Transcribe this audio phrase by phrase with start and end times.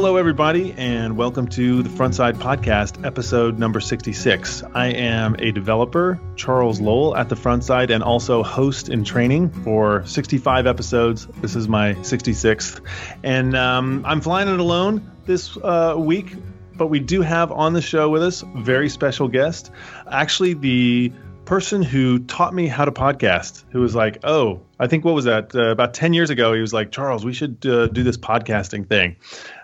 [0.00, 4.62] Hello, everybody, and welcome to the Frontside Podcast, episode number 66.
[4.74, 10.06] I am a developer, Charles Lowell, at the Frontside, and also host in training for
[10.06, 11.26] 65 episodes.
[11.42, 12.80] This is my 66th.
[13.22, 16.34] And um, I'm flying it alone this uh, week,
[16.76, 19.70] but we do have on the show with us very special guest.
[20.10, 21.12] Actually, the
[21.50, 25.24] person who taught me how to podcast, who was like, oh, I think what was
[25.24, 25.52] that?
[25.52, 28.88] Uh, about 10 years ago, he was like, Charles, we should uh, do this podcasting
[28.88, 29.16] thing.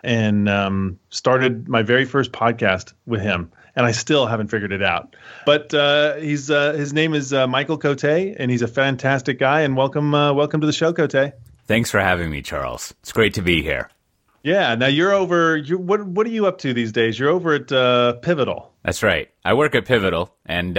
[0.03, 3.53] And um, started my very first podcast with him.
[3.77, 5.15] And I still haven't figured it out.
[5.45, 9.61] But uh, he's uh, his name is uh, Michael Coté, and he's a fantastic guy.
[9.61, 11.35] And welcome, uh, welcome to the show, Coté.
[11.67, 12.95] Thanks for having me, Charles.
[13.03, 13.91] It's great to be here.
[14.43, 14.75] Yeah.
[14.75, 15.57] Now you're over.
[15.57, 17.17] You're, what What are you up to these days?
[17.17, 18.73] You're over at Pivotal.
[18.83, 19.31] That's right.
[19.45, 20.77] I work at Pivotal, and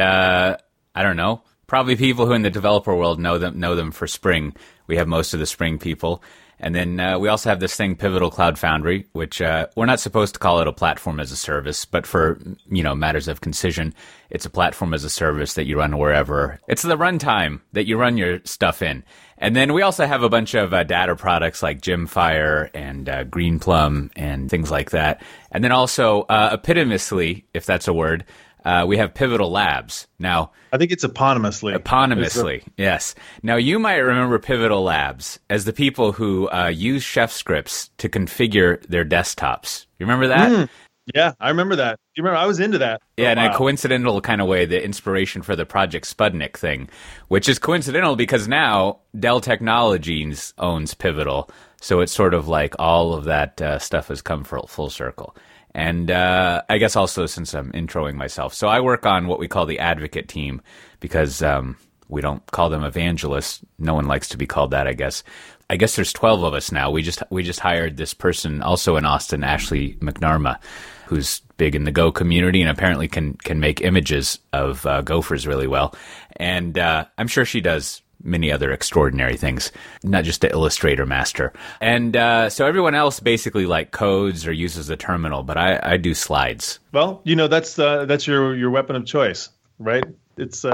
[0.98, 1.44] I don't know.
[1.68, 4.56] Probably people who in the developer world know them know them for Spring.
[4.88, 6.24] We have most of the Spring people,
[6.60, 10.00] and then uh, we also have this thing, Pivotal Cloud Foundry, which uh, we're not
[10.00, 12.40] supposed to call it a platform as a service, but for
[12.72, 13.94] you know matters of concision,
[14.32, 16.60] it's a platform as a service that you run wherever.
[16.68, 19.04] It's the runtime that you run your stuff in.
[19.38, 23.24] And then we also have a bunch of uh, data products like Gemfire and uh,
[23.26, 25.22] Greenplum and things like that.
[25.52, 28.26] And then also, uh, epitomously, if that's a word,
[28.68, 30.08] uh, we have Pivotal Labs.
[30.20, 31.74] Now, I think it's eponymously.
[31.78, 33.16] Eponymously, a- yes.
[33.42, 38.10] Now, you might remember Pivotal Labs as the people who uh, use Chef scripts to
[38.10, 39.86] configure their desktops.
[40.00, 40.52] You remember that?
[40.52, 40.70] Mm,
[41.16, 41.98] yeah, I remember that.
[42.16, 43.02] You remember I was into that.
[43.16, 46.90] Yeah, in a coincidental kind of way, the inspiration for the Project Sputnik thing,
[47.30, 53.14] which is coincidental because now Dell Technologies owns Pivotal, so it's sort of like all
[53.14, 55.34] of that uh, stuff has come full, full circle.
[55.78, 59.48] And uh, I guess also since I'm introing myself, so I work on what we
[59.48, 60.60] call the advocate team
[61.00, 61.78] because um,
[62.10, 63.64] we don't call them evangelists.
[63.78, 65.24] No one likes to be called that, I guess.
[65.70, 66.90] I guess there's 12 of us now.
[66.90, 70.58] We just we just hired this person also in Austin, Ashley McNamara,
[71.06, 75.46] who's big in the Go community and apparently can can make images of uh, gophers
[75.46, 75.94] really well.
[76.38, 79.72] And uh, I'm sure she does many other extraordinary things,
[80.04, 81.54] not just the Illustrator master.
[81.82, 85.98] And uh, so everyone else basically like codes or uses the terminal, but I, I
[85.98, 86.80] do slides.
[86.92, 89.50] Well, you know that's uh, that's your your weapon of choice,
[89.80, 90.04] right?
[90.38, 90.70] It's uh,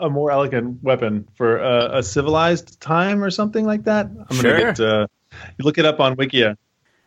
[0.00, 4.06] a, a, more elegant weapon for a civilized time or something like that.
[4.30, 4.52] I'm sure.
[4.52, 5.06] Gonna get, uh,
[5.58, 6.56] you look it up on Wikia.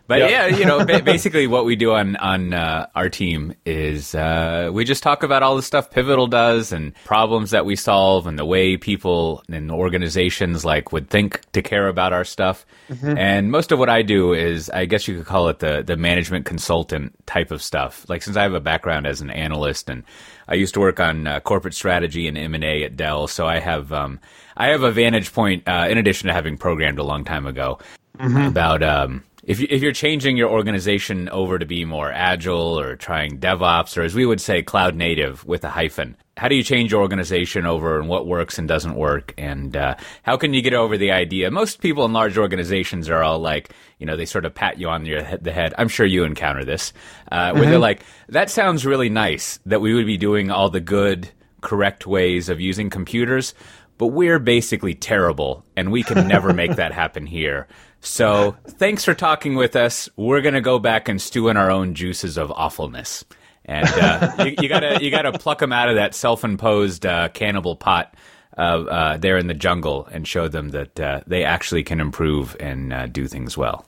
[0.08, 0.30] But yep.
[0.30, 4.84] yeah, you know, basically what we do on on uh, our team is uh, we
[4.84, 8.46] just talk about all the stuff Pivotal does and problems that we solve and the
[8.46, 12.66] way people and organizations like would think to care about our stuff.
[12.90, 13.18] Mm-hmm.
[13.18, 15.98] And most of what I do is, I guess you could call it the the
[15.98, 18.06] management consultant type of stuff.
[18.10, 20.04] Like since I have a background as an analyst and
[20.48, 23.48] I used to work on uh, corporate strategy and M and A at Dell, so
[23.48, 24.20] I have um,
[24.58, 27.80] I have a vantage point uh, in addition to having programmed a long time ago
[28.18, 28.48] mm-hmm.
[28.48, 28.84] about.
[28.84, 33.40] Um, if you, if you're changing your organization over to be more agile or trying
[33.40, 36.91] DevOps or as we would say cloud native with a hyphen, how do you change
[36.91, 40.74] your organization over and what works and doesn't work and uh, how can you get
[40.74, 41.50] over the idea?
[41.50, 44.90] Most people in large organizations are all like, you know, they sort of pat you
[44.90, 45.73] on your head, the head.
[45.78, 46.94] I'm sure you encounter this,
[47.31, 47.72] uh, where mm-hmm.
[47.72, 51.29] they're like, "That sounds really nice that we would be doing all the good,
[51.62, 53.53] correct ways of using computers."
[54.00, 57.68] But we're basically terrible, and we can never make that happen here.
[58.02, 60.10] So thanks for talking with us.
[60.16, 63.24] We're gonna go back and stew in our own juices of awfulness,
[63.64, 67.76] and uh, you, you, gotta you gotta pluck them out of that self-imposed uh, cannibal
[67.76, 68.16] pot
[68.58, 72.58] uh, uh there in the jungle and show them that uh, they actually can improve
[72.60, 73.86] and uh, do things well.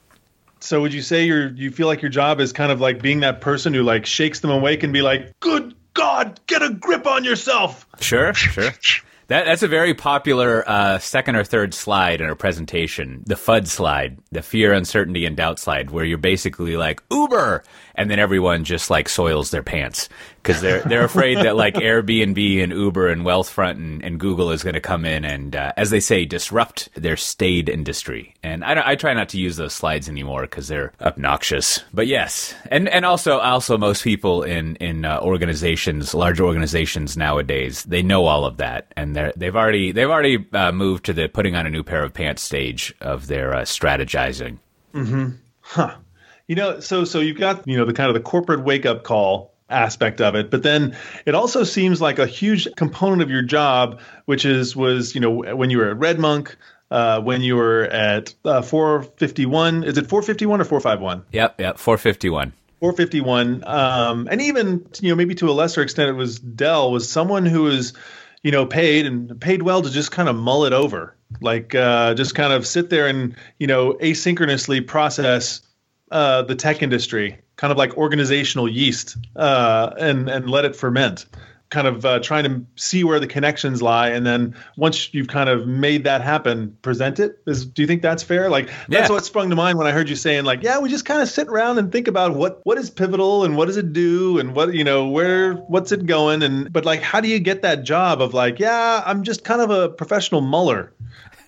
[0.60, 3.22] So would you say you you feel like your job is kind of like being
[3.22, 7.08] that person who like shakes them awake and be like, "Good God, get a grip
[7.08, 8.72] on yourself." Sure, sure.
[9.34, 13.68] That, that's a very popular uh, second or third slide in a presentation, the FUD
[13.68, 17.64] slide, the fear, uncertainty, and doubt slide, where you're basically like Uber,
[17.96, 20.10] and then everyone just like soils their pants
[20.44, 24.64] because they're they're afraid that like Airbnb and Uber and Wealthfront and, and Google is
[24.64, 28.34] going to come in and, uh, as they say, disrupt their staid industry.
[28.44, 31.84] And I, I try not to use those slides anymore because they're obnoxious.
[31.94, 37.84] But yes, and and also also most people in in uh, organizations, large organizations nowadays,
[37.84, 41.28] they know all of that, and they they've already they've already uh, moved to the
[41.28, 44.58] putting on a new pair of pants stage of their uh, strategizing.
[44.94, 45.30] Mm-hmm.
[45.62, 45.96] Huh.
[46.48, 49.04] You know, so so you've got you know the kind of the corporate wake up
[49.04, 50.96] call aspect of it, but then
[51.26, 55.56] it also seems like a huge component of your job, which is was you know
[55.56, 56.56] when you were at RedMonk,
[56.92, 59.84] uh, when you were at uh, 451.
[59.84, 61.26] Is it 451 or 451?
[61.32, 62.54] Yep, yep, 451.
[62.80, 67.10] 451, um, and even you know maybe to a lesser extent it was Dell was
[67.10, 67.94] someone who was
[68.42, 72.14] you know paid and paid well to just kind of mull it over, like uh,
[72.14, 75.62] just kind of sit there and you know asynchronously process
[76.14, 81.26] uh, the tech industry, kind of like organizational yeast, uh, and and let it ferment
[81.74, 84.10] kind of uh, trying to see where the connections lie.
[84.10, 87.40] And then once you've kind of made that happen present it.
[87.48, 88.50] Is do you think that's fair?
[88.50, 89.10] Like that's yeah.
[89.10, 91.28] what sprung to mind when i heard you saying like yeah we just kind of
[91.28, 94.56] sit around and think about what what is pivotal and what does it do and
[94.56, 96.44] what you know where what's it going?
[96.44, 99.62] And but like how do you get that job of like yeah i'm just kind
[99.62, 100.94] of a professional muller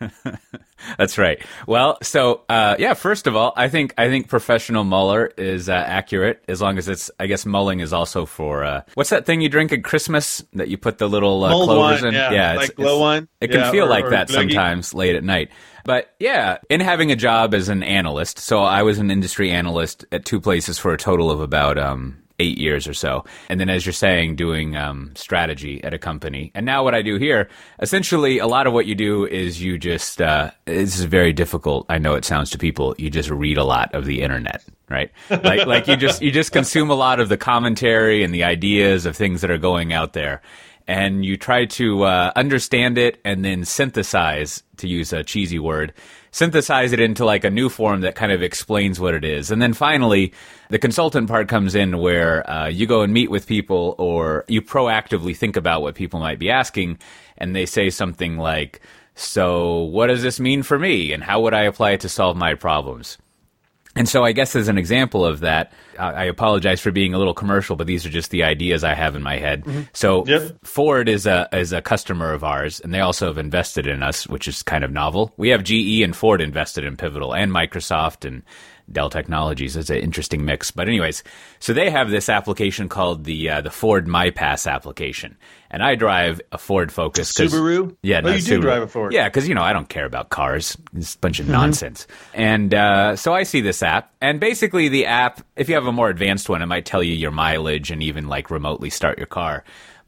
[0.98, 1.44] That's right.
[1.68, 5.74] Well, so uh, yeah, first of all, I think I think professional muller is uh,
[5.74, 7.10] accurate as long as it's.
[7.20, 10.68] I guess mulling is also for uh, what's that thing you drink at Christmas that
[10.68, 12.14] you put the little uh, clovers wine, in?
[12.14, 13.28] Yeah, yeah like Glühwein.
[13.42, 15.50] It can yeah, feel or, like or that sometimes late at night.
[15.86, 20.06] But yeah, in having a job as an analyst, so I was an industry analyst
[20.12, 23.26] at two places for a total of about um, eight years or so.
[23.50, 26.52] And then, as you're saying, doing um, strategy at a company.
[26.54, 27.50] And now, what I do here,
[27.80, 31.86] essentially, a lot of what you do is you just, uh, this is very difficult.
[31.90, 34.64] I know it sounds to people, you just read a lot of the internet.
[34.88, 38.44] Right, like like you just you just consume a lot of the commentary and the
[38.44, 40.44] ideas of things that are going out there,
[40.88, 45.92] and you try to uh, understand it and then synthesize, to use a cheesy word,
[46.36, 49.52] synthesize it into like a new form that kind of explains what it is.
[49.52, 50.34] And then finally,
[50.70, 54.62] the consultant part comes in where uh, you go and meet with people or you
[54.62, 56.98] proactively think about what people might be asking
[57.38, 58.82] and they say something like,
[59.16, 62.36] so what does this mean for me and how would I apply it to solve
[62.36, 63.18] my problems?
[63.96, 67.34] And so I guess as an example of that, I apologize for being a little
[67.34, 69.64] commercial, but these are just the ideas I have in my head.
[69.64, 69.82] Mm-hmm.
[69.94, 70.58] So yep.
[70.66, 74.28] Ford is a is a customer of ours, and they also have invested in us,
[74.28, 75.34] which is kind of novel.
[75.38, 78.44] We have GE and Ford invested in Pivotal, and Microsoft and
[78.92, 79.76] Dell Technologies.
[79.76, 80.72] It's an interesting mix.
[80.72, 81.24] But anyways,
[81.60, 85.38] so they have this application called the uh, the Ford MyPass application,
[85.72, 87.34] and I drive a Ford Focus.
[87.34, 87.96] Subaru.
[88.02, 88.48] Yeah, no, you Subaru.
[88.48, 89.14] do drive a Ford.
[89.14, 90.78] Yeah, because you know I don't care about cars.
[90.96, 91.54] It's a bunch of mm-hmm.
[91.54, 92.08] nonsense.
[92.34, 95.92] And uh, so I see this app, and basically the app, if you have a
[95.92, 99.28] more advanced one, it might tell you your mileage and even like remotely start your
[99.28, 99.64] car.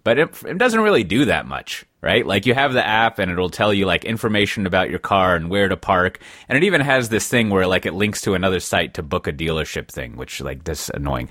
[0.07, 2.25] But it, it doesn't really do that much right?
[2.25, 5.49] Like you have the app and it'll tell you like information about your car and
[5.49, 6.21] where to park.
[6.47, 9.27] And it even has this thing where like it links to another site to book
[9.27, 11.27] a dealership thing, which like this annoying.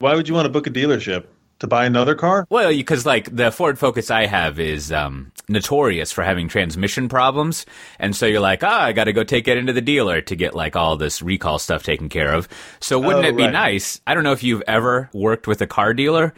[0.00, 1.26] Why would you want to book a dealership?
[1.60, 2.46] To buy another car?
[2.50, 7.66] Well, because like the Ford Focus I have is um, notorious for having transmission problems,
[7.98, 10.36] and so you're like, ah, I got to go take it into the dealer to
[10.36, 12.48] get like all this recall stuff taken care of.
[12.78, 13.52] So wouldn't oh, it be right.
[13.52, 14.00] nice?
[14.06, 16.32] I don't know if you've ever worked with a car dealer,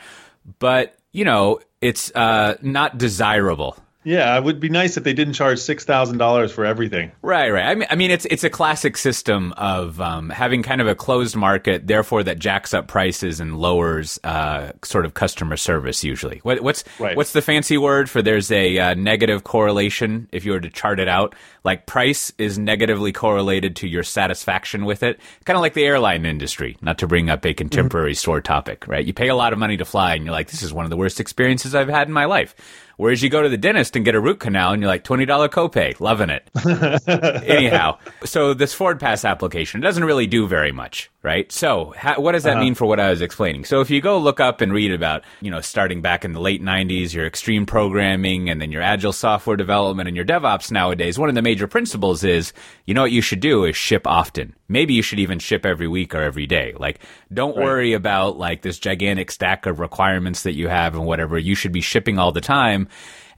[0.59, 3.77] but you know, it's uh, not desirable.
[4.03, 7.13] Yeah, it would be nice if they didn't charge six thousand dollars for everything.
[7.21, 7.67] Right, right.
[7.67, 10.95] I mean, I mean, it's it's a classic system of um, having kind of a
[10.95, 16.03] closed market, therefore that jacks up prices and lowers uh, sort of customer service.
[16.03, 17.15] Usually, what, what's right.
[17.15, 20.99] what's the fancy word for there's a uh, negative correlation if you were to chart
[20.99, 21.35] it out?
[21.63, 26.25] Like price is negatively correlated to your satisfaction with it, kind of like the airline
[26.25, 26.79] industry.
[26.81, 28.17] Not to bring up a contemporary mm-hmm.
[28.17, 29.05] store topic, right?
[29.05, 30.91] You pay a lot of money to fly, and you're like, this is one of
[30.91, 32.55] the worst experiences I've had in my life.
[33.01, 35.27] Whereas you go to the dentist and get a root canal and you're like $20
[35.49, 36.51] copay, loving it.
[37.49, 41.51] Anyhow, so this Ford Pass application doesn't really do very much, right?
[41.51, 42.61] So how, what does that uh-huh.
[42.61, 43.65] mean for what I was explaining?
[43.65, 46.43] So if you go look up and read about, you know, starting back in the
[46.43, 51.19] late 90s, your extreme programming and then your agile software development and your DevOps nowadays,
[51.19, 52.53] one of the major principles is,
[52.85, 54.55] you know what you should do is ship often.
[54.71, 56.75] Maybe you should even ship every week or every day.
[56.79, 57.01] Like,
[57.33, 57.65] don't right.
[57.65, 61.37] worry about like this gigantic stack of requirements that you have and whatever.
[61.37, 62.89] You should be shipping all the time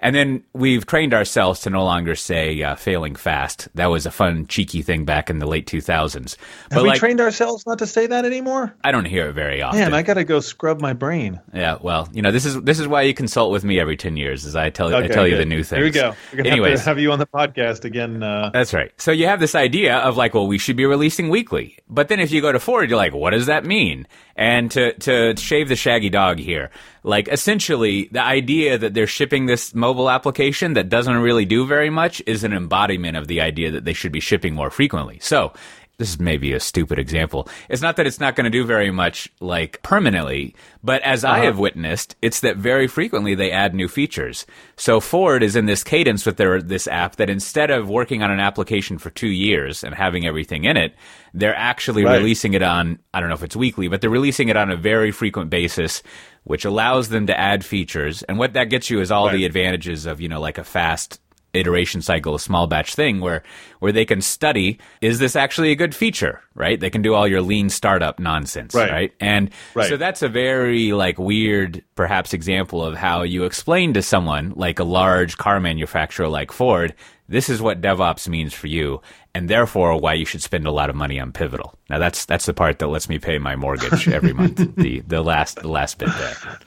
[0.03, 3.69] and then we've trained ourselves to no longer say uh, failing fast.
[3.77, 6.37] That was a fun, cheeky thing back in the late 2000s.
[6.69, 8.75] But Have we like, trained ourselves not to say that anymore?
[8.83, 9.79] I don't hear it very often.
[9.79, 11.41] Man, I got to go scrub my brain.
[11.55, 14.17] Yeah, well, you know, this is this is why you consult with me every 10
[14.17, 15.79] years, as I tell, okay, I tell you the new things.
[15.79, 16.15] Here we go.
[16.33, 18.25] We're Anyways, have, have you on the podcast again.
[18.25, 18.51] Uh...
[18.53, 18.91] That's right.
[19.01, 21.79] So you have this idea of like, well, we should be releasing weekly.
[21.89, 24.09] But then if you go to Ford, you're like, what does that mean?
[24.37, 26.71] And to, to shave the shaggy dog here,
[27.03, 31.91] like essentially the idea that they're shipping this mobile application that doesn't really do very
[31.91, 35.19] much is an embodiment of the idea that they should be shipping more frequently.
[35.21, 35.53] So
[36.03, 37.49] this is maybe a stupid example.
[37.69, 41.35] It's not that it's not going to do very much like permanently, but as uh-huh.
[41.35, 44.45] I have witnessed, it's that very frequently they add new features.
[44.77, 48.33] So Ford is in this cadence with their this app that instead of working on
[48.33, 50.97] an application for 2 years and having everything in it,
[51.35, 52.17] they're actually right.
[52.17, 54.77] releasing it on I don't know if it's weekly, but they're releasing it on a
[54.77, 56.03] very frequent basis
[56.45, 58.25] which allows them to add features.
[58.25, 59.37] And what that gets you is all right.
[59.37, 61.21] the advantages of, you know, like a fast
[61.55, 63.43] iteration cycle, a small batch thing where,
[63.81, 66.79] where they can study, is this actually a good feature, right?
[66.79, 68.91] They can do all your lean startup nonsense, right?
[68.91, 69.13] right?
[69.21, 69.89] And right.
[69.89, 74.79] so that's a very like weird, perhaps example of how you explain to someone like
[74.79, 76.95] a large car manufacturer like Ford,
[77.33, 79.01] this is what DevOps means for you,
[79.35, 81.75] and therefore why you should spend a lot of money on Pivotal.
[81.89, 84.77] Now that's that's the part that lets me pay my mortgage every month.
[84.77, 86.59] the the last the last bit there.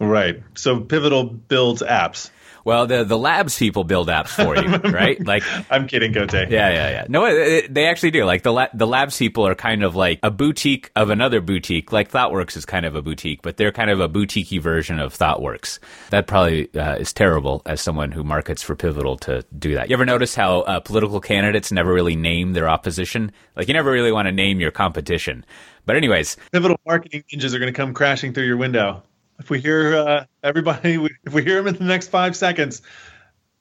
[0.00, 0.42] Right.
[0.54, 2.30] So Pivotal builds apps.
[2.64, 5.24] Well, the the labs people build apps for you, right?
[5.24, 6.50] Like, I'm kidding, Coté.
[6.50, 7.06] Yeah, yeah, yeah.
[7.08, 8.24] No, it, it, they actually do.
[8.24, 11.92] Like the la- the labs people are kind of like a boutique of another boutique.
[11.92, 15.14] Like ThoughtWorks is kind of a boutique, but they're kind of a boutiquey version of
[15.16, 15.78] ThoughtWorks.
[16.10, 19.90] That probably uh, is terrible as someone who markets for Pivotal to do that.
[19.90, 23.30] You ever notice how uh, political candidates never really name their opposition?
[23.56, 25.44] Like, you never really want to name your competition.
[25.86, 29.02] But anyways, Pivotal marketing ninjas are going to come crashing through your window.
[29.38, 32.82] If we hear uh, everybody, if we hear them in the next five seconds,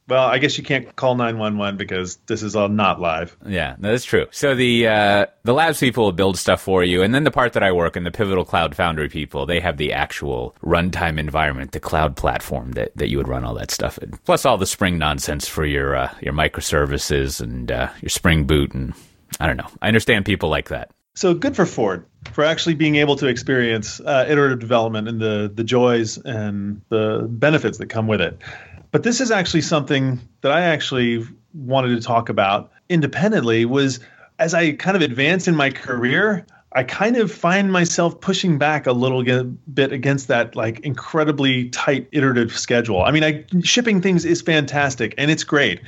[0.08, 3.38] well, I guess you can't call nine one one because this is all not live.
[3.46, 4.28] Yeah, that's true.
[4.32, 7.64] So the uh, the labs people build stuff for you, and then the part that
[7.64, 11.80] I work in, the Pivotal Cloud Foundry people, they have the actual runtime environment, the
[11.80, 14.98] cloud platform that, that you would run all that stuff in, plus all the Spring
[14.98, 18.94] nonsense for your uh, your microservices and uh, your Spring Boot, and
[19.40, 19.70] I don't know.
[19.82, 20.92] I understand people like that.
[21.16, 25.52] So good for Ford for actually being able to experience uh, iterative development and the
[25.54, 28.38] the joys and the benefits that come with it.
[28.92, 34.00] But this is actually something that I actually wanted to talk about independently was
[34.40, 38.88] as I kind of advance in my career, I kind of find myself pushing back
[38.88, 39.24] a little
[39.72, 43.04] bit against that like incredibly tight iterative schedule.
[43.04, 45.82] I mean, I, shipping things is fantastic and it's great,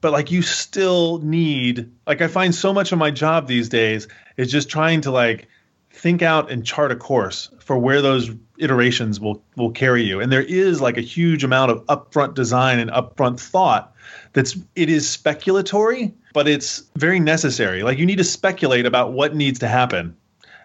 [0.00, 4.08] but like you still need like I find so much of my job these days
[4.36, 5.46] is just trying to like
[5.92, 10.20] think out and chart a course for where those iterations will will carry you.
[10.20, 13.94] And there is like a huge amount of upfront design and upfront thought
[14.32, 17.82] that's it is speculatory, but it's very necessary.
[17.82, 20.16] Like you need to speculate about what needs to happen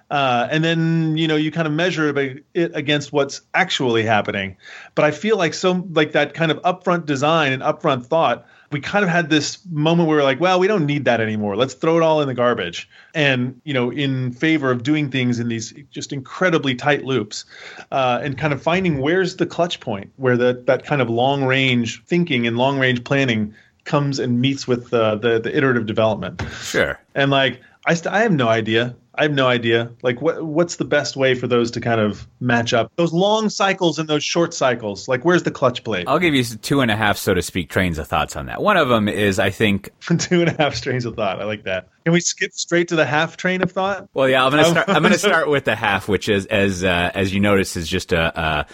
[0.09, 2.17] uh, and then you know you kind of measure
[2.53, 4.55] it against what's actually happening.
[4.95, 8.45] But I feel like so like that kind of upfront design and upfront thought.
[8.71, 11.21] We kind of had this moment where we are like, well, we don't need that
[11.21, 11.55] anymore.
[11.55, 12.89] Let's throw it all in the garbage.
[13.13, 17.45] And you know, in favor of doing things in these just incredibly tight loops,
[17.91, 21.43] uh, and kind of finding where's the clutch point where that that kind of long
[21.43, 23.53] range thinking and long range planning
[23.85, 26.41] comes and meets with uh, the the iterative development.
[26.61, 26.99] Sure.
[27.15, 28.95] And like I, st- I have no idea.
[29.17, 29.91] I have no idea.
[30.03, 32.91] Like, what what's the best way for those to kind of match up?
[32.95, 35.07] Those long cycles and those short cycles.
[35.07, 36.07] Like, where's the clutch plate?
[36.07, 38.61] I'll give you two and a half, so to speak, trains of thoughts on that.
[38.61, 41.41] One of them is, I think, two and a half trains of thought.
[41.41, 41.89] I like that.
[42.05, 44.07] Can we skip straight to the half train of thought?
[44.13, 44.89] Well, yeah, I'm gonna start.
[44.89, 48.13] I'm gonna start with the half, which is, as uh, as you notice, is just
[48.13, 48.39] a.
[48.39, 48.65] a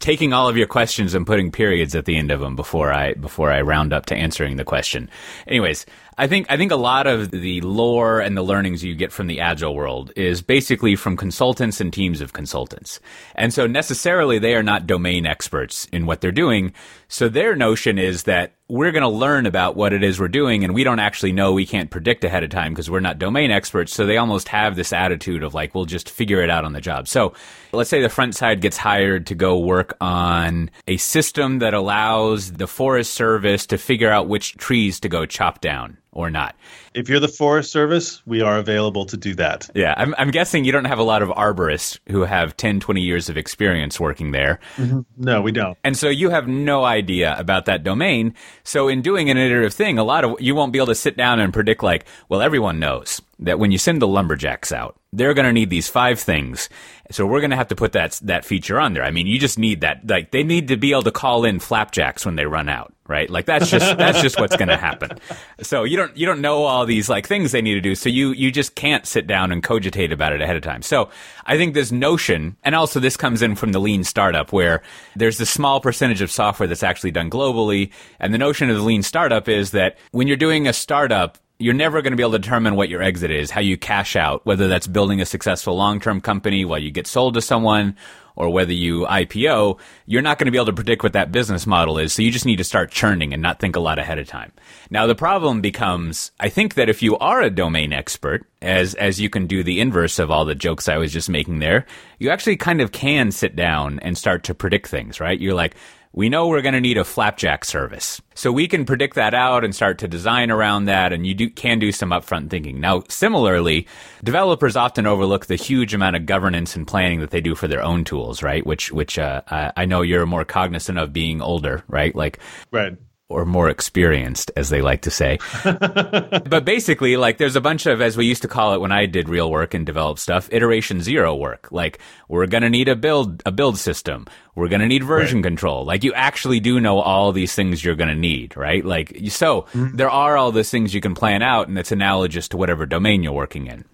[0.00, 3.14] taking all of your questions and putting periods at the end of them before I
[3.14, 5.08] before I round up to answering the question.
[5.46, 5.86] Anyways,
[6.18, 9.28] I think I think a lot of the lore and the learnings you get from
[9.28, 13.00] the agile world is basically from consultants and teams of consultants.
[13.34, 16.74] And so necessarily they are not domain experts in what they're doing.
[17.08, 20.64] So their notion is that we're going to learn about what it is we're doing
[20.64, 23.50] and we don't actually know we can't predict ahead of time because we're not domain
[23.50, 23.94] experts.
[23.94, 26.80] So they almost have this attitude of like we'll just figure it out on the
[26.80, 27.08] job.
[27.08, 27.32] So
[27.72, 32.52] let's say the front side gets hired to go work on a system that allows
[32.52, 36.54] the forest service to figure out which trees to go chop down or not.
[36.94, 39.70] If you're the Forest Service, we are available to do that.
[39.74, 43.00] Yeah, I'm, I'm guessing you don't have a lot of arborists who have 10, 20
[43.00, 44.60] years of experience working there.
[44.76, 45.00] Mm-hmm.
[45.16, 45.76] No, we don't.
[45.82, 48.34] And so you have no idea about that domain.
[48.62, 51.16] So in doing an iterative thing, a lot of you won't be able to sit
[51.16, 55.34] down and predict like, well, everyone knows that when you send the lumberjacks out, they're
[55.34, 56.68] going to need these five things.
[57.10, 59.02] So we're going to have to put that that feature on there.
[59.02, 60.06] I mean, you just need that.
[60.08, 63.28] Like they need to be able to call in flapjacks when they run out right?
[63.28, 65.18] Like that's just that's just what's going to happen.
[65.60, 67.94] So you don't you don't know all these like things they need to do.
[67.94, 70.80] So you you just can't sit down and cogitate about it ahead of time.
[70.80, 71.10] So
[71.44, 74.82] I think this notion, and also this comes in from the lean startup, where
[75.14, 78.82] there's a small percentage of software that's actually done globally, and the notion of the
[78.82, 82.32] lean startup is that when you're doing a startup, you're never going to be able
[82.32, 85.76] to determine what your exit is, how you cash out, whether that's building a successful
[85.76, 87.96] long-term company while you get sold to someone
[88.34, 91.66] or whether you IPO, you're not going to be able to predict what that business
[91.66, 92.12] model is.
[92.12, 94.52] So you just need to start churning and not think a lot ahead of time.
[94.90, 99.20] Now the problem becomes, I think that if you are a domain expert, as, as
[99.20, 101.86] you can do the inverse of all the jokes I was just making there,
[102.18, 105.38] you actually kind of can sit down and start to predict things, right?
[105.38, 105.76] You're like,
[106.12, 108.20] we know we're going to need a flapjack service.
[108.34, 111.50] So we can predict that out and start to design around that and you do,
[111.50, 112.80] can do some upfront thinking.
[112.80, 113.86] Now, similarly,
[114.22, 117.82] developers often overlook the huge amount of governance and planning that they do for their
[117.82, 118.64] own tools, right?
[118.66, 122.14] Which, which, uh, I know you're more cognizant of being older, right?
[122.14, 122.38] Like,
[122.70, 122.96] right
[123.32, 125.38] or more experienced, as they like to say.
[125.64, 129.06] but basically, like there's a bunch of, as we used to call it when I
[129.06, 131.68] did real work and developed stuff, iteration zero work.
[131.70, 131.98] Like
[132.28, 134.26] we're to need a build, a build system.
[134.54, 135.44] We're to need version right.
[135.44, 135.84] control.
[135.84, 138.84] Like you actually do know all these things you're to need, right?
[138.84, 139.96] Like, so mm-hmm.
[139.96, 143.22] there are all these things you can plan out and it's analogous to whatever domain
[143.22, 143.86] you're working in.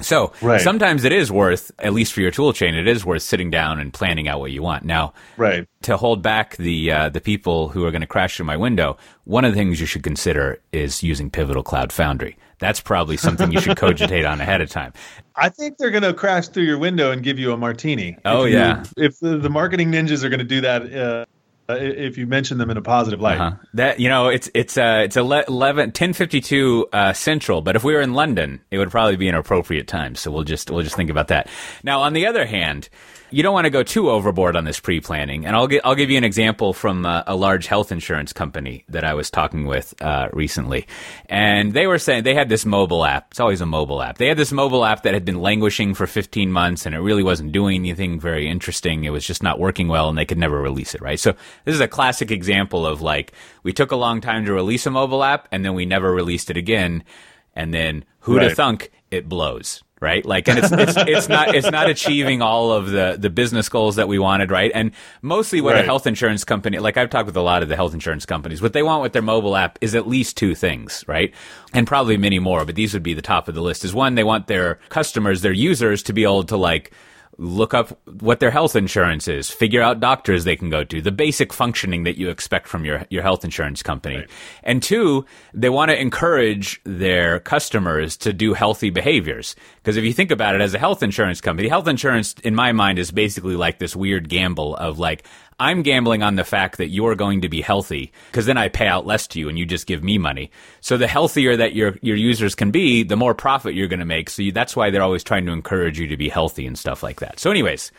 [0.00, 0.60] So right.
[0.60, 3.78] sometimes it is worth, at least for your tool chain, it is worth sitting down
[3.78, 4.84] and planning out what you want.
[4.84, 5.68] Now, right.
[5.82, 8.96] to hold back the uh, the people who are going to crash through my window,
[9.24, 12.36] one of the things you should consider is using Pivotal Cloud Foundry.
[12.58, 14.92] That's probably something you should cogitate on ahead of time.
[15.34, 18.16] I think they're going to crash through your window and give you a martini.
[18.24, 18.84] Oh if yeah.
[18.96, 20.94] You, if the, the, marketing ninjas are going to do that.
[20.94, 21.24] Uh,
[21.68, 23.40] uh, if you mention them in a positive light.
[23.40, 23.56] Uh-huh.
[23.74, 28.00] That you know, it's it's uh, it's 11, 1052 uh, central, but if we were
[28.00, 30.14] in London, it would probably be an appropriate time.
[30.14, 31.48] So we'll just we'll just think about that.
[31.82, 32.88] Now, on the other hand,
[33.32, 35.46] you don't want to go too overboard on this pre-planning.
[35.46, 38.84] And I'll gi- I'll give you an example from uh, a large health insurance company
[38.88, 40.86] that I was talking with uh, recently,
[41.26, 43.28] and they were saying they had this mobile app.
[43.30, 44.18] It's always a mobile app.
[44.18, 47.22] They had this mobile app that had been languishing for 15 months, and it really
[47.22, 49.04] wasn't doing anything very interesting.
[49.04, 51.00] It was just not working well, and they could never release it.
[51.00, 51.18] Right.
[51.18, 51.32] So
[51.64, 54.90] this is a classic example of like we took a long time to release a
[54.90, 57.04] mobile app, and then we never released it again,
[57.54, 58.56] and then who'd right.
[58.56, 60.26] thunk it blows right?
[60.26, 63.96] Like, and it's, it's, it's not, it's not achieving all of the, the business goals
[63.96, 64.72] that we wanted, right?
[64.74, 64.90] And
[65.22, 65.84] mostly what right.
[65.84, 68.60] a health insurance company, like I've talked with a lot of the health insurance companies,
[68.60, 71.32] what they want with their mobile app is at least two things, right?
[71.72, 74.16] And probably many more, but these would be the top of the list is one,
[74.16, 76.90] they want their customers, their users to be able to like,
[77.38, 81.10] look up what their health insurance is, figure out doctors they can go to, the
[81.10, 84.16] basic functioning that you expect from your, your health insurance company.
[84.16, 84.30] Right.
[84.62, 85.24] And two,
[85.54, 89.56] they want to encourage their customers to do healthy behaviors.
[89.76, 92.72] Because if you think about it as a health insurance company, health insurance in my
[92.72, 95.24] mind is basically like this weird gamble of like,
[95.62, 98.88] I'm gambling on the fact that you're going to be healthy because then I pay
[98.88, 100.50] out less to you and you just give me money.
[100.80, 104.04] So the healthier that your your users can be, the more profit you're going to
[104.04, 104.28] make.
[104.28, 107.04] So you, that's why they're always trying to encourage you to be healthy and stuff
[107.04, 107.38] like that.
[107.38, 107.92] So anyways,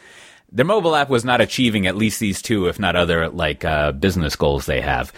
[0.51, 3.93] their mobile app was not achieving at least these two, if not other like uh,
[3.93, 5.13] business goals they have.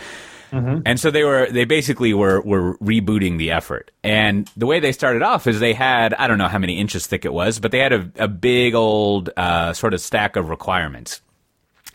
[0.51, 0.81] Mm-hmm.
[0.85, 3.89] And so they were they basically were were rebooting the effort.
[4.03, 7.07] And the way they started off is they had I don't know how many inches
[7.07, 10.49] thick it was, but they had a, a big old uh, sort of stack of
[10.49, 11.21] requirements.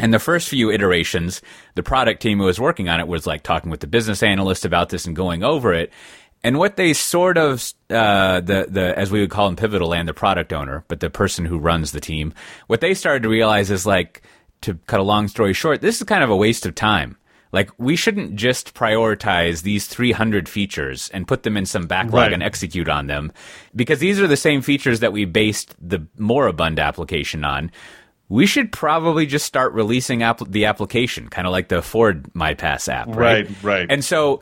[0.01, 1.43] And the first few iterations,
[1.75, 4.65] the product team who was working on it was like talking with the business analyst
[4.65, 5.93] about this and going over it.
[6.43, 10.09] And what they sort of, uh, the, the, as we would call him pivotal land,
[10.09, 12.33] the product owner, but the person who runs the team,
[12.67, 14.23] what they started to realize is like,
[14.63, 17.17] to cut a long story short, this is kind of a waste of time.
[17.53, 22.33] Like, we shouldn't just prioritize these 300 features and put them in some backlog right.
[22.33, 23.33] and execute on them
[23.75, 27.73] because these are the same features that we based the more moribund application on
[28.31, 32.89] we should probably just start releasing app- the application, kind of like the Ford MyPass
[32.89, 33.47] app, right?
[33.47, 33.87] Right, right.
[33.91, 34.41] And so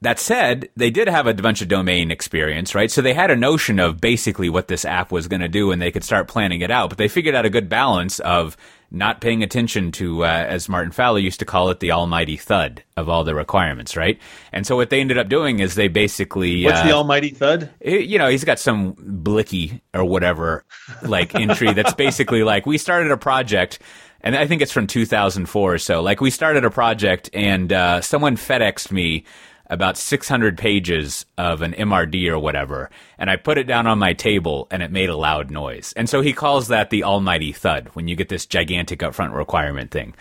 [0.00, 2.90] that said, they did have a bunch of domain experience, right?
[2.90, 5.82] So they had a notion of basically what this app was going to do and
[5.82, 8.56] they could start planning it out, but they figured out a good balance of
[8.90, 12.82] not paying attention to, uh, as Martin Fowler used to call it, the almighty thud
[12.96, 14.18] of all the requirements, right?
[14.52, 17.70] And so what they ended up doing is they basically what's uh, the almighty thud?
[17.84, 20.64] you know, he's got some bliki or whatever
[21.02, 23.78] like entry that's basically like we started a project.
[24.20, 26.02] And I think it's from 2004 or so.
[26.02, 29.24] Like we started a project and uh, someone FedExed me
[29.70, 34.12] about 600 pages of an MRD or whatever, and I put it down on my
[34.12, 35.92] table and it made a loud noise.
[35.96, 39.90] And so he calls that the almighty thud when you get this gigantic upfront requirement
[39.90, 40.14] thing.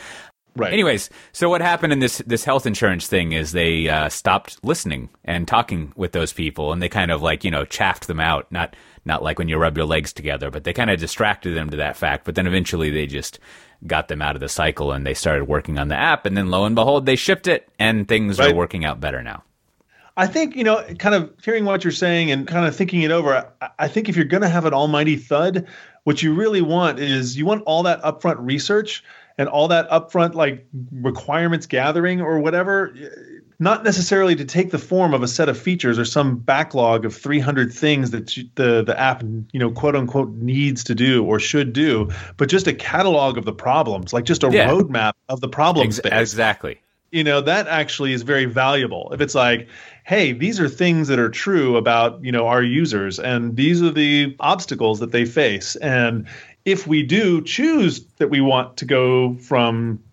[0.57, 0.73] Right.
[0.73, 5.10] Anyways, so what happened in this this health insurance thing is they uh, stopped listening
[5.23, 8.51] and talking with those people, and they kind of like you know chaffed them out.
[8.51, 8.75] Not
[9.07, 11.77] not like when you rub your legs together, but they kind of distracted them to
[11.77, 12.25] that fact.
[12.25, 13.39] But then eventually they just
[13.85, 16.25] got them out of the cycle and they started working on the app.
[16.25, 18.51] And then lo and behold, they shipped it and things right.
[18.51, 19.43] are working out better now.
[20.15, 23.11] I think, you know, kind of hearing what you're saying and kind of thinking it
[23.11, 25.67] over, I, think if you're going to have an almighty thud,
[26.05, 29.03] what you really want is you want all that upfront research
[29.37, 32.95] and all that upfront like requirements gathering or whatever
[33.59, 37.15] not necessarily to take the form of a set of features or some backlog of
[37.15, 41.73] 300 things that the the app you know quote unquote needs to do or should
[41.73, 44.69] do, but just a catalog of the problems, like just a yeah.
[44.69, 45.99] roadmap of the problems.
[45.99, 46.79] Ex- exactly.
[47.11, 49.11] You know that actually is very valuable.
[49.13, 49.67] If it's like,
[50.03, 53.91] hey, these are things that are true about you know our users, and these are
[53.91, 56.27] the obstacles that they face, and
[56.65, 60.03] if we do choose that we want to go from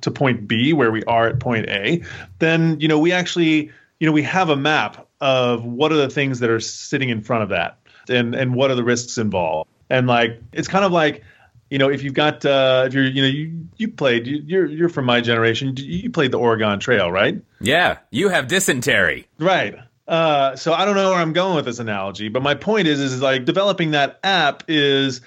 [0.00, 2.02] to point B where we are at point A,
[2.38, 6.08] then you know we actually you know we have a map of what are the
[6.08, 9.70] things that are sitting in front of that and and what are the risks involved.
[9.88, 11.22] And like it's kind of like
[11.70, 14.66] you know, if you've got, uh, if you're, you know, you you played, you, you're
[14.66, 15.74] you're from my generation.
[15.76, 17.40] You played the Oregon Trail, right?
[17.60, 19.76] Yeah, you have dysentery, right?
[20.08, 22.98] Uh, so I don't know where I'm going with this analogy, but my point is,
[22.98, 25.20] is like developing that app is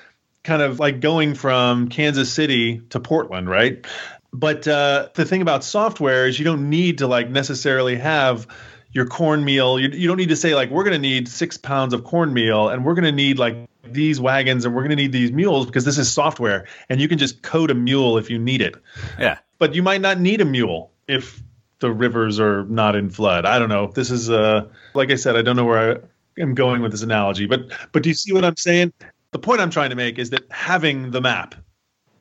[0.44, 3.86] kind of like going from Kansas City to Portland, right?
[4.34, 8.48] But uh, the thing about software is you don't need to like necessarily have
[8.92, 9.80] your cornmeal.
[9.80, 12.70] You, you don't need to say like we're going to need six pounds of cornmeal
[12.70, 15.68] and we're going to need like these wagons and we're going to need these mules
[15.68, 18.76] because this is software and you can just code a mule if you need it.
[19.20, 19.38] Yeah.
[19.60, 21.42] But you might not need a mule if
[21.80, 23.46] the rivers are not in flood.
[23.46, 23.88] I don't know.
[23.88, 25.98] This is uh like I said, I don't know where
[26.38, 28.94] I am going with this analogy, but but do you see what I'm saying?
[29.32, 31.56] The point I'm trying to make is that having the map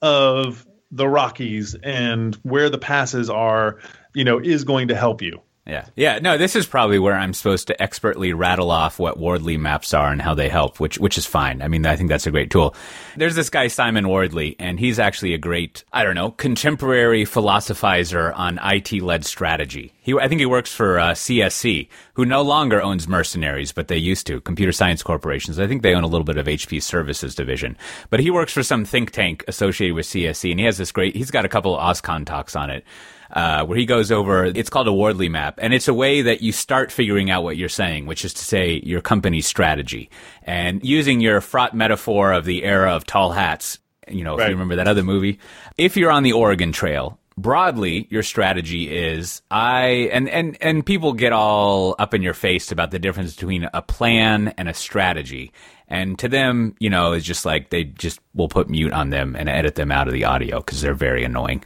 [0.00, 3.78] of the Rockies and where the passes are,
[4.14, 5.40] you know, is going to help you.
[5.64, 5.86] Yeah.
[5.94, 6.18] Yeah.
[6.18, 10.10] No, this is probably where I'm supposed to expertly rattle off what Wardley maps are
[10.10, 11.62] and how they help, which which is fine.
[11.62, 12.74] I mean, I think that's a great tool.
[13.16, 18.36] There's this guy Simon Wardley, and he's actually a great, I don't know, contemporary philosophizer
[18.36, 19.92] on IT-led strategy.
[20.00, 23.96] He, I think he works for uh, CSC, who no longer owns Mercenaries, but they
[23.96, 25.60] used to, Computer Science Corporations.
[25.60, 27.76] I think they own a little bit of HP Services division.
[28.10, 31.14] But he works for some think tank associated with CSC, and he has this great,
[31.14, 32.84] he's got a couple of OSCON talks on it
[33.32, 35.58] uh, where he goes over, it's called a Wardley map.
[35.62, 38.44] And it's a way that you start figuring out what you're saying, which is to
[38.44, 40.10] say your company's strategy.
[40.42, 44.54] And using your fraught metaphor of the era of tall hats, you know, if you
[44.54, 45.38] remember that other movie,
[45.78, 51.14] if you're on the Oregon Trail, broadly your strategy is i and and and people
[51.14, 55.50] get all up in your face about the difference between a plan and a strategy
[55.88, 59.34] and to them you know it's just like they just will put mute on them
[59.34, 61.64] and edit them out of the audio because they're very annoying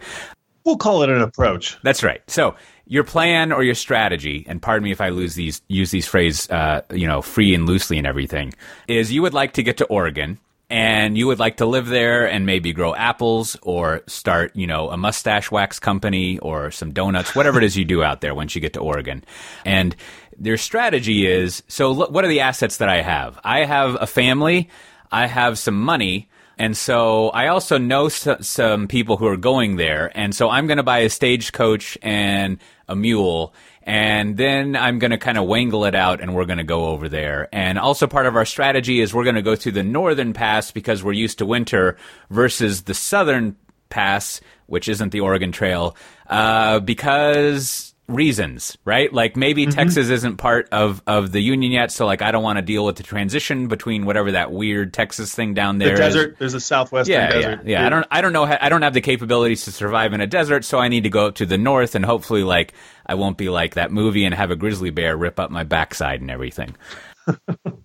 [0.66, 1.78] We'll call it an approach.
[1.84, 2.20] That's right.
[2.28, 2.56] So
[2.88, 6.50] your plan or your strategy, and pardon me if I lose these use these phrases,
[6.50, 8.52] uh, you know, free and loosely and everything,
[8.88, 12.28] is you would like to get to Oregon and you would like to live there
[12.28, 17.36] and maybe grow apples or start, you know, a mustache wax company or some donuts,
[17.36, 19.22] whatever it is you do out there once you get to Oregon.
[19.64, 19.94] And
[20.36, 23.38] their strategy is so look, what are the assets that I have?
[23.44, 24.68] I have a family,
[25.12, 30.10] I have some money, and so I also know some people who are going there.
[30.14, 33.52] And so I'm going to buy a stagecoach and a mule.
[33.82, 36.86] And then I'm going to kind of wangle it out and we're going to go
[36.86, 37.48] over there.
[37.52, 40.70] And also part of our strategy is we're going to go through the northern pass
[40.70, 41.96] because we're used to winter
[42.30, 43.56] versus the southern
[43.90, 45.94] pass, which isn't the Oregon Trail,
[46.28, 49.12] uh, because reasons, right?
[49.12, 49.72] Like maybe mm-hmm.
[49.72, 52.84] Texas isn't part of, of the union yet, so like I don't want to deal
[52.84, 55.96] with the transition between whatever that weird Texas thing down there.
[55.96, 56.32] The desert.
[56.32, 56.38] Is.
[56.38, 57.60] There's a southwestern yeah, desert.
[57.64, 57.86] Yeah, yeah.
[57.86, 60.64] I don't I don't know I don't have the capabilities to survive in a desert,
[60.64, 63.48] so I need to go up to the north and hopefully like I won't be
[63.48, 66.76] like that movie and have a grizzly bear rip up my backside and everything.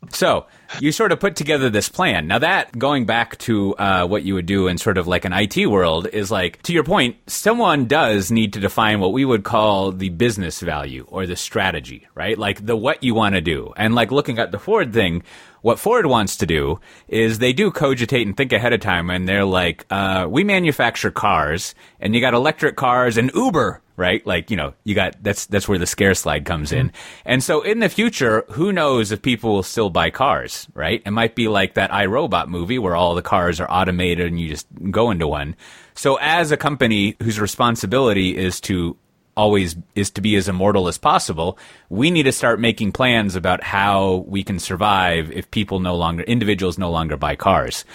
[0.10, 0.46] So
[0.80, 2.28] you sort of put together this plan.
[2.28, 5.34] Now that going back to uh, what you would do in sort of like an
[5.34, 9.44] IT world is like to your point, someone does need to define what we would
[9.44, 12.38] call the business value or the strategy, right?
[12.38, 13.74] Like the what you want to do.
[13.78, 15.24] And like looking at the Ford thing,
[15.62, 19.28] what Ford wants to do is they do cogitate and think ahead of time, and
[19.28, 24.26] they're like, uh, we manufacture cars, and you got electric cars and Uber, right?
[24.26, 26.92] Like, you know, you got that's that's where the scare slide comes in.
[27.26, 31.02] And so in the future, who knows if people will still buy cars, right?
[31.06, 34.50] It might be like that iRobot movie where all the cars are automated and you
[34.50, 35.56] just go into one.
[35.94, 38.98] So as a company whose responsibility is to
[39.36, 41.58] always is to be as immortal as possible,
[41.90, 46.24] we need to start making plans about how we can survive if people no longer,
[46.24, 47.86] individuals no longer buy cars.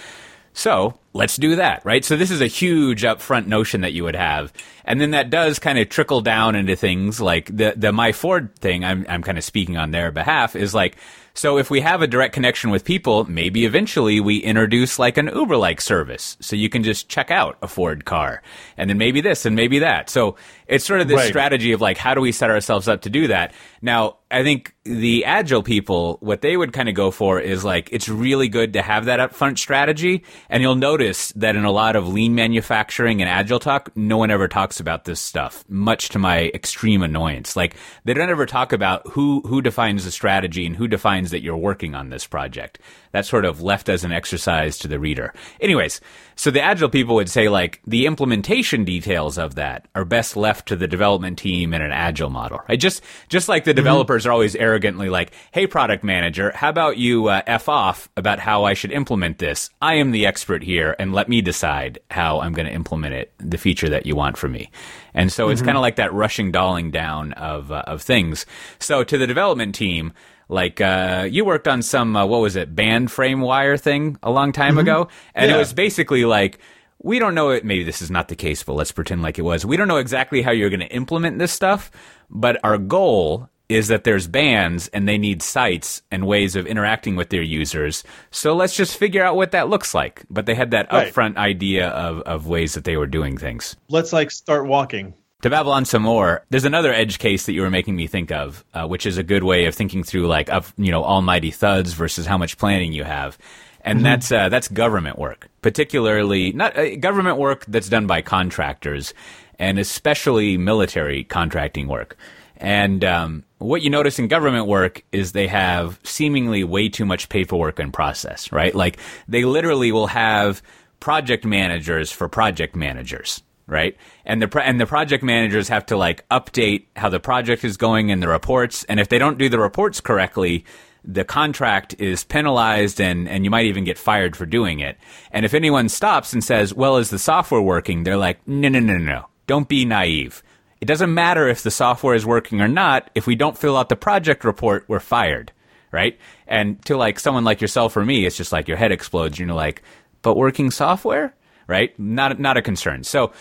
[0.53, 2.03] So let's do that, right?
[2.03, 4.51] So this is a huge upfront notion that you would have.
[4.85, 8.55] And then that does kind of trickle down into things like the, the My Ford
[8.55, 10.97] thing I'm, I'm kind of speaking on their behalf is like,
[11.37, 15.29] so if we have a direct connection with people, maybe eventually we introduce like an
[15.33, 16.35] Uber like service.
[16.41, 18.41] So you can just check out a Ford car
[18.75, 20.09] and then maybe this and maybe that.
[20.09, 20.35] So
[20.67, 21.29] it's sort of this right.
[21.29, 23.53] strategy of like, how do we set ourselves up to do that?
[23.81, 27.89] Now, I think the agile people, what they would kind of go for is like,
[27.93, 30.23] it's really good to have that upfront strategy.
[30.49, 34.29] And you'll notice that in a lot of lean manufacturing and agile talk, no one
[34.29, 37.55] ever talks about this stuff, much to my extreme annoyance.
[37.55, 41.41] Like, they don't ever talk about who, who defines the strategy and who defines that
[41.41, 42.79] you're working on this project.
[43.11, 45.33] That's sort of left as an exercise to the reader.
[45.59, 46.01] Anyways,
[46.35, 50.67] so the agile people would say like the implementation details of that are best left
[50.67, 52.79] to the development team in an agile model, right?
[52.79, 53.77] Just just like the mm-hmm.
[53.77, 54.29] developers mm-hmm.
[54.29, 58.65] are always arrogantly like, "Hey, product manager, how about you uh, f off about how
[58.65, 59.71] I should implement this?
[59.81, 63.33] I am the expert here, and let me decide how I'm going to implement it,
[63.39, 64.69] the feature that you want from me."
[65.15, 65.53] And so mm-hmm.
[65.53, 68.45] it's kind of like that rushing dolling down of uh, of things.
[68.79, 70.13] So to the development team
[70.49, 74.31] Like uh, you worked on some uh, what was it band frame wire thing a
[74.31, 74.79] long time mm-hmm.
[74.79, 75.55] ago, and yeah.
[75.55, 76.59] it was basically like
[77.01, 77.65] we don't know it.
[77.65, 79.65] Maybe this is not the case, but let's pretend like it was.
[79.65, 81.91] We don't know exactly how you're going to implement this stuff,
[82.29, 87.15] but our goal is that there's bands and they need sites and ways of interacting
[87.15, 88.03] with their users.
[88.31, 90.23] So let's just figure out what that looks like.
[90.29, 91.13] But they had that right.
[91.13, 93.75] upfront idea of, of ways that they were doing things.
[93.89, 95.13] Let's like start walking.
[95.43, 98.31] To babble on some more, there's another edge case that you were making me think
[98.31, 101.51] of, uh, which is a good way of thinking through like of you know almighty
[101.51, 103.37] thuds versus how much planning you have,
[103.81, 104.05] and mm-hmm.
[104.05, 109.13] that's uh, that's government work, particularly not uh, government work that's done by contractors,
[109.59, 112.17] and especially military contracting work.
[112.57, 117.29] And um, what you notice in government work is they have seemingly way too much
[117.29, 118.73] paperwork and process, right?
[118.73, 118.97] Like
[119.27, 120.63] they literally will have
[120.99, 123.95] project managers for project managers right?
[124.25, 128.09] And the and the project managers have to like update how the project is going
[128.09, 130.65] in the reports, and if they don't do the reports correctly,
[131.07, 134.97] the contract is penalized and, and you might even get fired for doing it.
[135.31, 138.03] And if anyone stops and says, well, is the software working?
[138.03, 139.25] They're like, no, no, no, no.
[139.47, 140.43] Don't be naive.
[140.81, 143.09] It doesn't matter if the software is working or not.
[143.15, 145.53] If we don't fill out the project report, we're fired.
[145.91, 146.19] Right.
[146.45, 149.39] And to like someone like yourself or me, it's just like your head explodes.
[149.39, 149.81] You're like,
[150.21, 151.33] but working software?
[151.67, 151.97] Right.
[151.97, 153.05] Not, not a concern.
[153.05, 153.31] So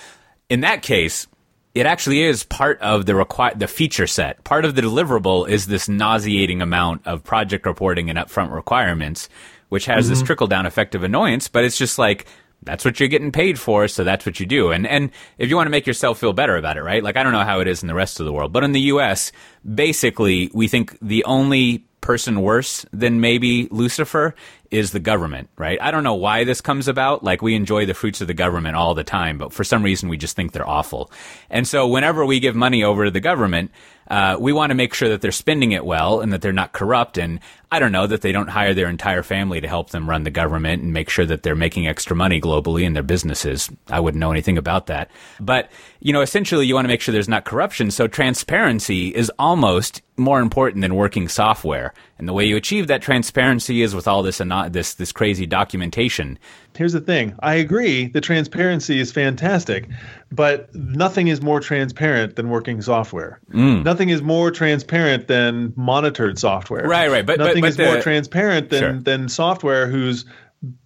[0.48, 1.26] in that case,
[1.74, 4.42] it actually is part of the requi- the feature set.
[4.44, 9.28] Part of the deliverable is this nauseating amount of project reporting and upfront requirements,
[9.68, 10.14] which has mm-hmm.
[10.14, 11.48] this trickle down effect of annoyance.
[11.48, 12.26] But it's just like
[12.62, 14.70] that's what you're getting paid for, so that's what you do.
[14.70, 17.02] And and if you want to make yourself feel better about it, right?
[17.02, 18.72] Like I don't know how it is in the rest of the world, but in
[18.72, 19.32] the U.S.,
[19.62, 24.36] basically we think the only person worse than maybe Lucifer
[24.70, 25.76] is the government, right?
[25.82, 27.24] I don't know why this comes about.
[27.24, 30.08] Like we enjoy the fruits of the government all the time, but for some reason
[30.08, 31.10] we just think they're awful.
[31.50, 33.72] And so whenever we give money over to the government,
[34.08, 36.72] uh, we want to make sure that they're spending it well and that they're not
[36.72, 37.18] corrupt.
[37.18, 37.40] And
[37.72, 40.30] I don't know that they don't hire their entire family to help them run the
[40.30, 43.68] government and make sure that they're making extra money globally in their businesses.
[43.88, 45.10] I wouldn't know anything about that.
[45.40, 47.90] But, you know, essentially you want to make sure there's not corruption.
[47.90, 51.92] So transparency is almost more important than working software.
[52.18, 56.38] And the way you achieve that transparency is with all this this this crazy documentation.
[56.76, 57.34] Here's the thing.
[57.40, 59.88] I agree the transparency is fantastic,
[60.30, 63.40] but nothing is more transparent than working software.
[63.52, 63.84] Mm.
[63.84, 66.86] Nothing is more transparent than monitored software.
[66.86, 67.24] Right, right.
[67.24, 68.92] But nothing but, but is the, more transparent than sure.
[69.00, 70.24] than software whose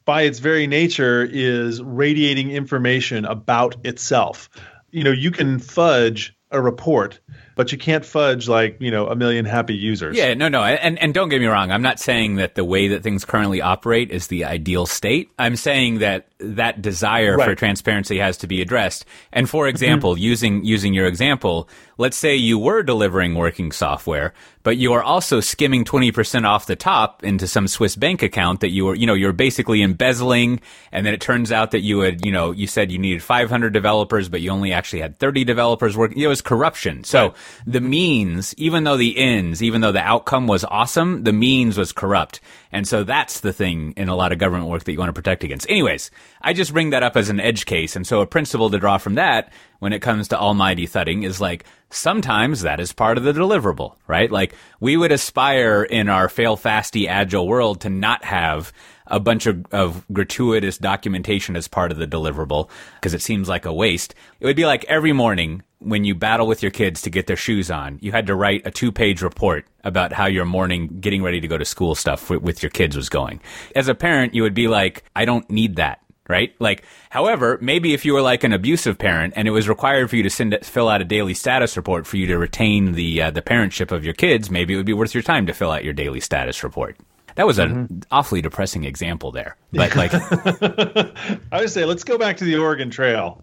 [0.05, 4.51] by its very nature is radiating information about itself.
[4.91, 7.21] You know, you can fudge a report
[7.55, 10.17] but you can't fudge like you know a million happy users.
[10.17, 11.71] Yeah, no, no, and and don't get me wrong.
[11.71, 15.31] I'm not saying that the way that things currently operate is the ideal state.
[15.39, 17.49] I'm saying that that desire right.
[17.49, 19.05] for transparency has to be addressed.
[19.33, 19.71] And for mm-hmm.
[19.71, 24.33] example, using using your example, let's say you were delivering working software,
[24.63, 28.71] but you are also skimming 20% off the top into some Swiss bank account that
[28.71, 30.61] you were, you know, you're basically embezzling.
[30.93, 33.73] And then it turns out that you had, you know, you said you needed 500
[33.73, 36.21] developers, but you only actually had 30 developers working.
[36.21, 37.05] It was corruption.
[37.05, 37.37] So right.
[37.67, 41.93] the means, even though the ends, even though the outcome was awesome, the means was
[41.93, 42.41] corrupt.
[42.73, 45.13] And so that's the thing in a lot of government work that you want to
[45.13, 45.69] protect against.
[45.69, 47.97] Anyways, I just bring that up as an edge case.
[47.97, 51.41] And so a principle to draw from that when it comes to almighty thudding is
[51.41, 54.31] like sometimes that is part of the deliverable, right?
[54.31, 58.73] Like we would aspire in our fail fasty agile world to not have
[59.11, 63.65] a bunch of, of gratuitous documentation as part of the deliverable because it seems like
[63.65, 64.15] a waste.
[64.41, 67.37] It would be like every morning when you battle with your kids to get their
[67.37, 71.23] shoes on, you had to write a two page report about how your morning getting
[71.23, 73.41] ready to go to school stuff with, with your kids was going.
[73.75, 76.55] As a parent, you would be like, I don't need that right?
[76.61, 80.17] Like, however, maybe if you were like an abusive parent and it was required for
[80.17, 83.31] you to send fill out a daily status report for you to retain the uh,
[83.33, 85.85] the parentship of your kids, maybe it would be worth your time to fill out
[85.85, 86.97] your daily status report.
[87.41, 87.99] That was an mm-hmm.
[88.11, 92.91] awfully depressing example there, but like, I would say let's go back to the Oregon
[92.91, 93.43] Trail.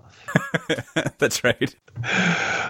[1.18, 1.76] That's right.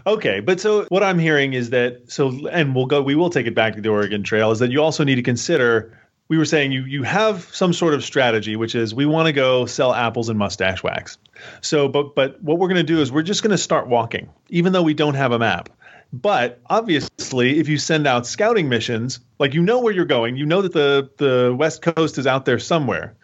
[0.05, 3.01] Okay, but so what I'm hearing is that so, and we'll go.
[3.01, 4.51] We will take it back to the Oregon Trail.
[4.51, 7.93] Is that you also need to consider we were saying you you have some sort
[7.93, 11.17] of strategy, which is we want to go sell apples and mustache wax.
[11.59, 14.29] So, but but what we're going to do is we're just going to start walking,
[14.47, 15.67] even though we don't have a map.
[16.13, 20.45] But obviously, if you send out scouting missions, like you know where you're going, you
[20.45, 23.15] know that the the West Coast is out there somewhere.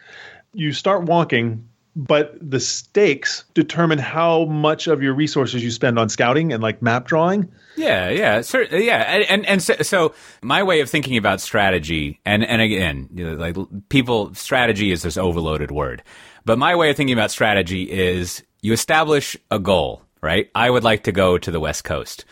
[0.52, 6.08] You start walking, but the stakes determine how much of your resources you spend on
[6.08, 7.50] scouting and like map drawing.
[7.76, 12.44] Yeah, yeah, yeah, and and, and so, so, my way of thinking about strategy, and
[12.44, 13.56] and again, you know, like
[13.88, 16.02] people, strategy is this overloaded word,
[16.44, 20.50] but my way of thinking about strategy is you establish a goal, right?
[20.54, 22.24] I would like to go to the West Coast.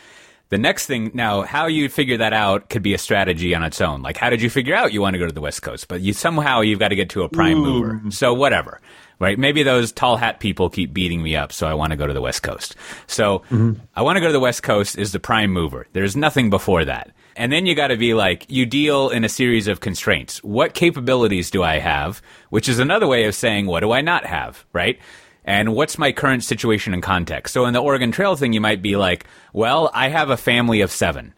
[0.53, 3.81] The next thing, now, how you figure that out could be a strategy on its
[3.81, 4.03] own.
[4.03, 5.89] Like, how did you figure out you want to go to the West Coast?
[5.89, 7.65] But you somehow you've got to get to a prime Ooh.
[7.65, 8.11] mover.
[8.11, 8.79] So whatever,
[9.19, 9.39] right?
[9.39, 12.13] Maybe those tall hat people keep beating me up, so I want to go to
[12.13, 12.77] the West Coast.
[13.07, 13.81] So mm-hmm.
[13.97, 15.87] I want to go to the West Coast is the prime mover.
[15.95, 17.13] There's nothing before that.
[17.35, 20.45] And then you got to be like, you deal in a series of constraints.
[20.45, 22.21] What capabilities do I have?
[22.51, 24.99] Which is another way of saying, what do I not have, right?
[25.45, 27.53] And what's my current situation and context?
[27.53, 30.81] So in the Oregon Trail thing, you might be like, well, I have a family
[30.83, 31.35] of seven.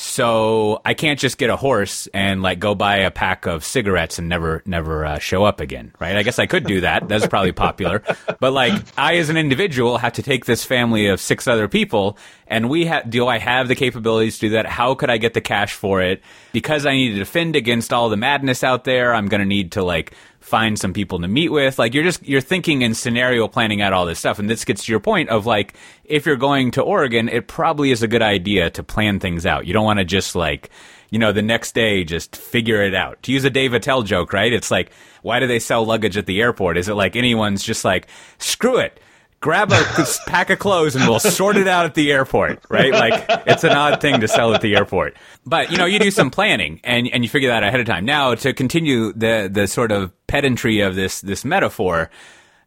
[0.00, 4.20] So I can't just get a horse and like go buy a pack of cigarettes
[4.20, 6.14] and never never uh, show up again, right?
[6.14, 7.08] I guess I could do that.
[7.08, 8.04] That's probably popular.
[8.38, 12.16] But like I as an individual have to take this family of six other people
[12.46, 14.66] and we have do I have the capabilities to do that?
[14.66, 16.22] How could I get the cash for it?
[16.52, 19.72] Because I need to defend against all the madness out there, I'm going to need
[19.72, 21.78] to like find some people to meet with.
[21.78, 24.84] Like you're just you're thinking and scenario planning out all this stuff, and this gets
[24.84, 25.74] to your point of like
[26.04, 29.66] if you're going to Oregon, it probably is a good idea to plan things out.
[29.66, 30.70] You don't want to just like
[31.10, 33.22] you know the next day just figure it out.
[33.24, 34.52] To use a Dave Attell joke, right?
[34.52, 36.78] It's like why do they sell luggage at the airport?
[36.78, 39.00] Is it like anyone's just like screw it?
[39.40, 39.84] Grab a
[40.26, 42.92] pack of clothes and we'll sort it out at the airport, right?
[42.92, 45.16] Like it's an odd thing to sell at the airport.
[45.46, 48.04] But you know, you do some planning and, and you figure that ahead of time.
[48.04, 52.10] Now to continue the the sort of pedantry of this this metaphor,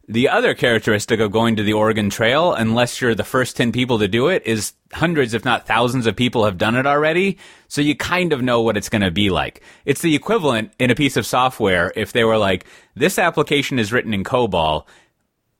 [0.08, 4.00] the other characteristic of going to the Oregon Trail, unless you're the first 10 people
[4.00, 7.38] to do it, is hundreds, if not thousands of people have done it already.
[7.68, 9.62] So you kind of know what it's going to be like.
[9.84, 13.92] It's the equivalent in a piece of software if they were like, this application is
[13.92, 14.86] written in COBOL.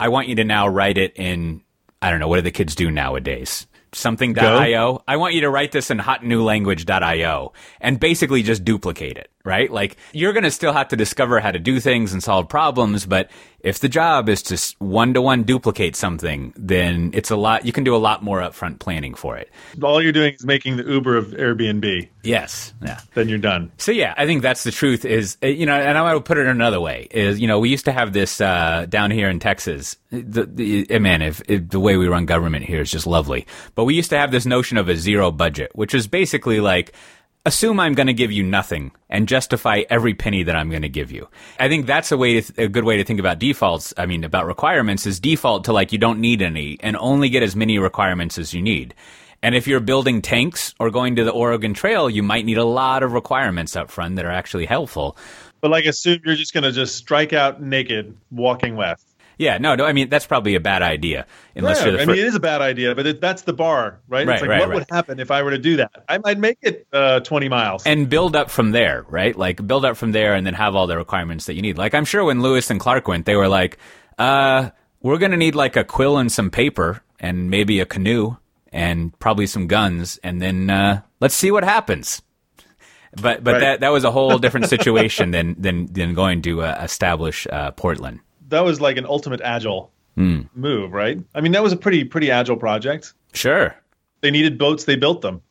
[0.03, 1.63] I want you to now write it in,
[2.03, 3.69] I don't know, what do the kids do nowadays?
[3.93, 5.05] Something.io.
[5.07, 9.71] I want you to write this in hotnewlanguage.io and basically just duplicate it, right?
[9.71, 13.07] Like you're going to still have to discover how to do things and solve problems,
[13.07, 13.31] but
[13.63, 17.73] if the job is to one to one duplicate something, then it's a lot, you
[17.73, 19.51] can do a lot more upfront planning for it.
[19.83, 22.09] All you're doing is making the Uber of Airbnb.
[22.25, 22.75] Yes.
[22.83, 23.01] Yeah.
[23.15, 23.71] Then you're done.
[23.79, 25.05] So yeah, I think that's the truth.
[25.05, 27.09] Is uh, you know, and I would put it another way.
[27.11, 29.97] Is you know, we used to have this uh, down here in Texas.
[30.11, 33.47] The, the eh, man, if, if the way we run government here is just lovely,
[33.75, 36.93] but we used to have this notion of a zero budget, which is basically like
[37.45, 40.89] assume I'm going to give you nothing and justify every penny that I'm going to
[40.89, 41.29] give you.
[41.59, 43.93] I think that's a way to th- a good way to think about defaults.
[43.97, 47.43] I mean, about requirements is default to like you don't need any and only get
[47.43, 48.95] as many requirements as you need.
[49.43, 52.65] And if you're building tanks or going to the Oregon Trail, you might need a
[52.65, 55.17] lot of requirements up front that are actually helpful.
[55.61, 59.12] But like, assume you're just going to just strike out naked walking west.
[59.39, 59.85] Yeah, no, no.
[59.85, 62.27] I mean, that's probably a bad idea unless Yeah, you're the I fir- mean, it
[62.27, 64.27] is a bad idea, but it, that's the bar, right?
[64.27, 64.75] Right, it's like, right, what right.
[64.77, 66.05] would happen if I were to do that?
[66.09, 67.87] I might make it uh, 20 miles.
[67.87, 69.37] and build up from there, right?
[69.37, 71.79] Like build up from there and then have all the requirements that you need.
[71.79, 73.79] Like I'm sure when Lewis and Clark went, they were like,
[74.19, 78.37] uh, we're going to need like a quill and some paper and maybe a canoe
[78.73, 82.23] and probably some guns and then uh, let's see what happens.
[83.21, 86.81] But but that that was a whole different situation than than than going to uh,
[86.83, 88.21] establish uh, Portland.
[88.53, 90.43] That was like an ultimate agile Hmm.
[90.55, 91.19] move, right?
[91.35, 93.13] I mean, that was a pretty pretty agile project.
[93.33, 93.75] Sure.
[94.21, 95.43] They needed boats, they built them,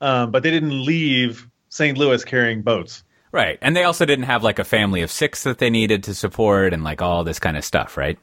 [0.00, 1.96] um, but they didn't leave St.
[1.96, 3.04] Louis carrying boats.
[3.30, 3.58] Right.
[3.60, 6.72] And they also didn't have like a family of six that they needed to support
[6.72, 8.18] and like all this kind of stuff, right?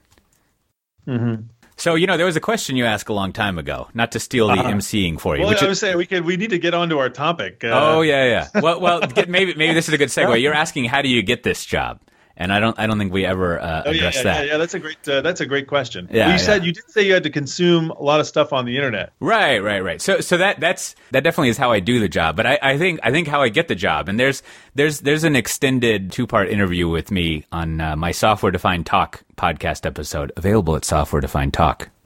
[1.08, 1.44] Mm-hmm.
[1.78, 4.20] So, you know, there was a question you asked a long time ago, not to
[4.20, 5.42] steal the emceeing for you.
[5.42, 7.64] Well, which I is- was saying we could we need to get onto our topic.
[7.64, 8.62] Uh, oh, yeah, yeah.
[8.62, 10.42] Well, well, get, maybe maybe this is a good segue.
[10.42, 12.00] You're asking how do you get this job?
[12.38, 14.46] And I don't I don't think we ever uh, Oh, yeah, addressed yeah, that.
[14.46, 14.58] yeah, yeah.
[14.58, 15.08] That's a great.
[15.08, 16.10] Uh, that's a great question.
[16.12, 16.38] Yeah, you yeah.
[16.38, 19.14] said you did say you had to consume a lot of stuff on the internet.
[19.20, 20.02] Right, right, right.
[20.02, 22.36] So, so that that's that definitely is how I do the job.
[22.36, 24.44] But I, I think I think how I get the job, and there's
[24.76, 29.24] there's there's an extended two part interview with me on uh, my Software Defined Talk
[29.38, 30.84] podcast episode, available at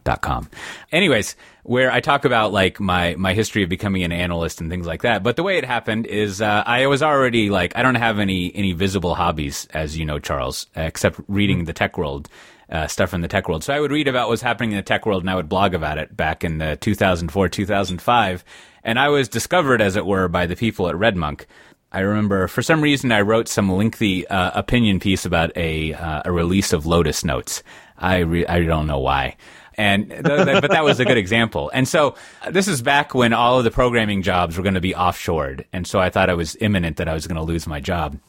[0.04, 0.50] softwaredefinedtalk.com.
[0.92, 4.88] Anyways, where I talk about like my my history of becoming an analyst and things
[4.88, 5.24] like that.
[5.24, 8.54] But the way it happened is uh, I was already like I don't have any
[8.56, 12.30] any visible hobbies, as you know, Charles, except reading the tech world
[12.70, 13.64] uh, stuff in the tech world.
[13.64, 15.74] So I would read about what's happening in the tech world and I would blog
[15.74, 18.44] about it back in uh, 2004, 2005.
[18.84, 21.46] And I was discovered, as it were, by the people at RedMonk.
[21.92, 26.22] I remember for some reason I wrote some lengthy uh, opinion piece about a uh,
[26.26, 27.64] a release of Lotus Notes.
[27.98, 29.38] I re- I don't know why.
[29.80, 31.72] And th- th- but that was a good example.
[31.74, 34.82] And so uh, this is back when all of the programming jobs were going to
[34.82, 37.66] be offshored, and so I thought it was imminent that I was going to lose
[37.66, 38.20] my job.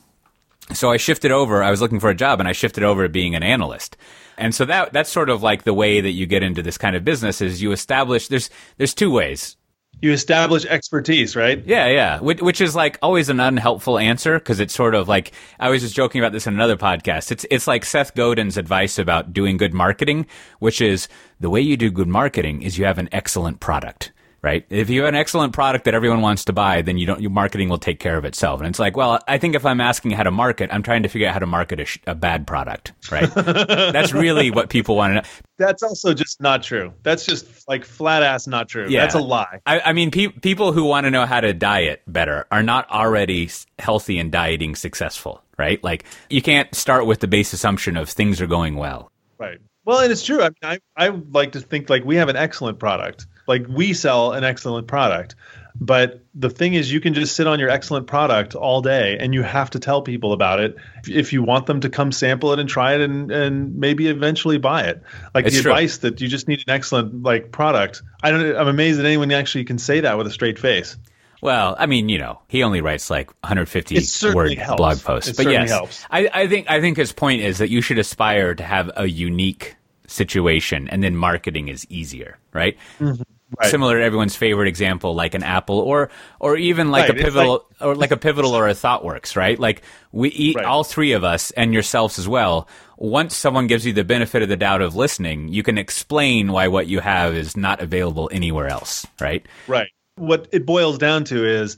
[0.73, 1.61] So I shifted over.
[1.61, 3.97] I was looking for a job, and I shifted over to being an analyst.
[4.39, 6.95] And so that that's sort of like the way that you get into this kind
[6.95, 8.29] of business is you establish.
[8.29, 8.49] There's
[8.79, 9.57] there's two ways.
[10.03, 11.63] You establish expertise, right?
[11.67, 12.21] Yeah, yeah.
[12.21, 15.83] Which, which is like always an unhelpful answer because it's sort of like I was
[15.83, 17.31] just joking about this in another podcast.
[17.31, 20.27] It's it's like Seth Godin's advice about doing good marketing,
[20.59, 21.07] which is
[21.39, 24.13] the way you do good marketing is you have an excellent product.
[24.43, 24.65] Right?
[24.71, 27.31] If you have an excellent product that everyone wants to buy, then you don't, your
[27.31, 28.61] marketing will take care of itself.
[28.61, 31.09] And it's like, well, I think if I'm asking how to market, I'm trying to
[31.09, 33.33] figure out how to market a, sh- a bad product, right?
[33.35, 35.23] That's really what people want to know.
[35.59, 36.95] That's also just not true.
[37.03, 38.87] That's just like flat ass not true.
[38.89, 39.03] Yeah.
[39.03, 39.61] That's a lie.
[39.67, 42.91] I, I mean, pe- people who want to know how to diet better are not
[42.91, 45.83] already healthy and dieting successful, right?
[45.85, 49.13] Like, you can't start with the base assumption of things are going well.
[49.39, 49.59] Right.
[49.91, 50.41] Well, and it's true.
[50.41, 53.27] I mean, I, I like to think like we have an excellent product.
[53.49, 55.35] Like we sell an excellent product.
[55.81, 59.35] But the thing is, you can just sit on your excellent product all day, and
[59.35, 60.77] you have to tell people about it
[61.09, 64.59] if you want them to come sample it and try it, and and maybe eventually
[64.59, 65.03] buy it.
[65.35, 65.73] Like It's the true.
[65.73, 68.03] advice that you just need an excellent like product.
[68.23, 68.57] I don't.
[68.57, 70.97] I'm amazed that anyone actually can say that with a straight face.
[71.43, 73.99] Well, I mean, you know, he only writes like 150
[74.35, 74.77] word helps.
[74.79, 76.05] blog posts, It but yes, helps.
[76.11, 79.07] I, I think I think his point is that you should aspire to have a
[79.07, 79.75] unique
[80.11, 82.77] situation, and then marketing is easier, right?
[82.99, 83.23] Mm-hmm.
[83.59, 83.69] Right.
[83.69, 86.09] Similar to everyone's favorite example, like an Apple, or
[86.39, 89.59] or even like Right, a pivotal, or like a pivotal or a ThoughtWorks, right?
[89.59, 89.83] Like
[90.13, 90.65] we eat Right.
[90.65, 92.69] all three of us and yourselves as well.
[92.97, 96.69] Once someone gives you the benefit of the doubt of listening, you can explain why
[96.69, 99.45] what you have is not available anywhere else, right?
[99.67, 99.89] Right.
[100.15, 101.77] What it boils down to is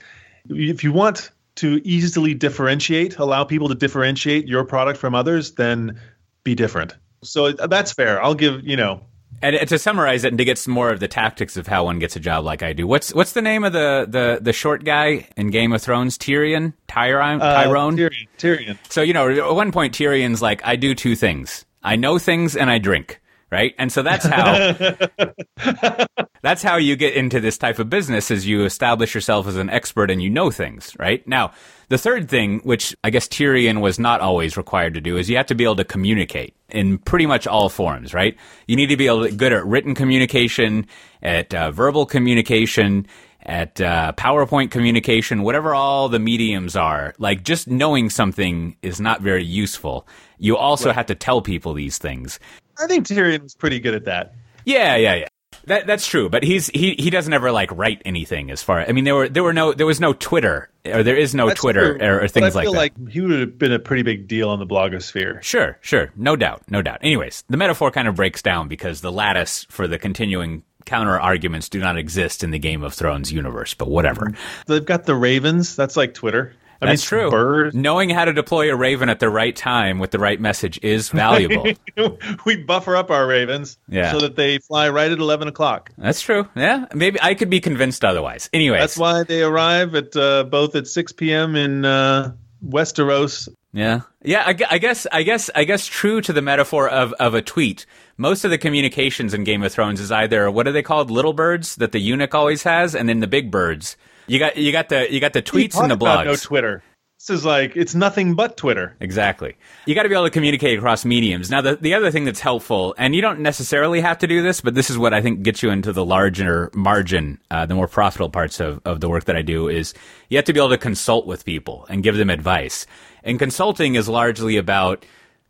[0.51, 5.99] if you want to easily differentiate, allow people to differentiate your product from others, then
[6.45, 6.95] be different.
[7.23, 8.23] So that's fair.
[8.23, 9.01] I'll give, you know,
[9.43, 11.99] And to summarize it and to get some more of the tactics of how one
[11.99, 14.85] gets a job like I do, what's what's the name of the the, the short
[14.85, 16.17] guy in Game of Thrones?
[16.19, 16.75] Tyrion?
[16.89, 17.41] Tyrion?
[17.41, 17.97] uh, Tyrone?
[17.97, 18.29] Tyrion.
[18.39, 18.79] Tyrion.
[18.89, 21.65] So, you know, at one point Tyrion's like, I do two things.
[21.83, 23.21] I know things and I drink.
[23.51, 23.75] Right?
[23.79, 24.73] And so that's how
[26.43, 29.69] that's how you get into this type of business is you establish yourself as an
[29.69, 31.27] expert and you know things, right?
[31.29, 31.53] Now,
[31.91, 35.37] the third thing, which I guess Tyrion was not always required to do, is you
[35.37, 38.37] have to be able to communicate in pretty much all forms, right?
[38.67, 40.87] You need to be able to good at written communication,
[41.23, 43.07] at uh, verbal communication,
[43.45, 47.15] at uh, PowerPoint communication, whatever all the mediums are.
[47.19, 50.07] Like just knowing something is not very useful.
[50.39, 52.41] You also have to tell people these things.
[52.79, 54.35] I think Tyrion was pretty good at that.
[54.65, 55.29] Yeah, yeah, yeah.
[55.67, 58.81] That that's true, but he's he he doesn't ever like write anything as far.
[58.81, 61.49] I mean, there were there were no there was no Twitter or there is no
[61.49, 62.79] That's Twitter true, or, or things I like feel that.
[62.79, 65.43] like he would have been a pretty big deal on the blogosphere.
[65.43, 66.99] Sure, sure, no doubt, no doubt.
[67.03, 71.69] Anyways, the metaphor kind of breaks down because the lattice for the continuing counter arguments
[71.69, 73.75] do not exist in the Game of Thrones universe.
[73.75, 74.33] But whatever,
[74.67, 75.77] They've got the Ravens.
[75.77, 76.55] That's like Twitter.
[76.83, 77.71] I that's mean, true.
[77.73, 81.09] Knowing how to deploy a raven at the right time with the right message is
[81.11, 81.67] valuable.
[82.45, 84.13] we buffer up our Ravens Yeah.
[84.13, 85.91] so that they fly right at 11 o'clock.
[85.97, 86.49] that's true.
[86.57, 88.51] Yeah, maybe I could be convinced otherwise.
[88.53, 91.55] Anyways, That's why they arrive at uh, both at 6 p.m.
[91.57, 92.33] in uh,
[92.67, 93.49] Westeros.
[93.73, 94.43] Yeah, yeah.
[94.47, 95.87] I, I guess, I guess, I guess.
[95.87, 97.87] True to the metaphor of of a tweet,
[98.19, 101.33] most of the communications in Game of Thrones is either what are they called, little
[101.33, 103.97] birds that the eunuch always has, and then the big birds.
[104.33, 106.25] You got, you got the, you got the tweets and the blogs.
[106.25, 106.83] No Twitter.
[107.19, 108.97] This is like it's nothing but Twitter.
[108.99, 109.57] Exactly.
[109.85, 111.51] You got to be able to communicate across mediums.
[111.51, 114.63] Now, the, the other thing that's helpful, and you don't necessarily have to do this,
[114.63, 117.87] but this is what I think gets you into the larger margin, uh, the more
[117.87, 119.93] profitable parts of, of the work that I do is
[120.31, 122.87] you have to be able to consult with people and give them advice.
[123.23, 125.05] And consulting is largely about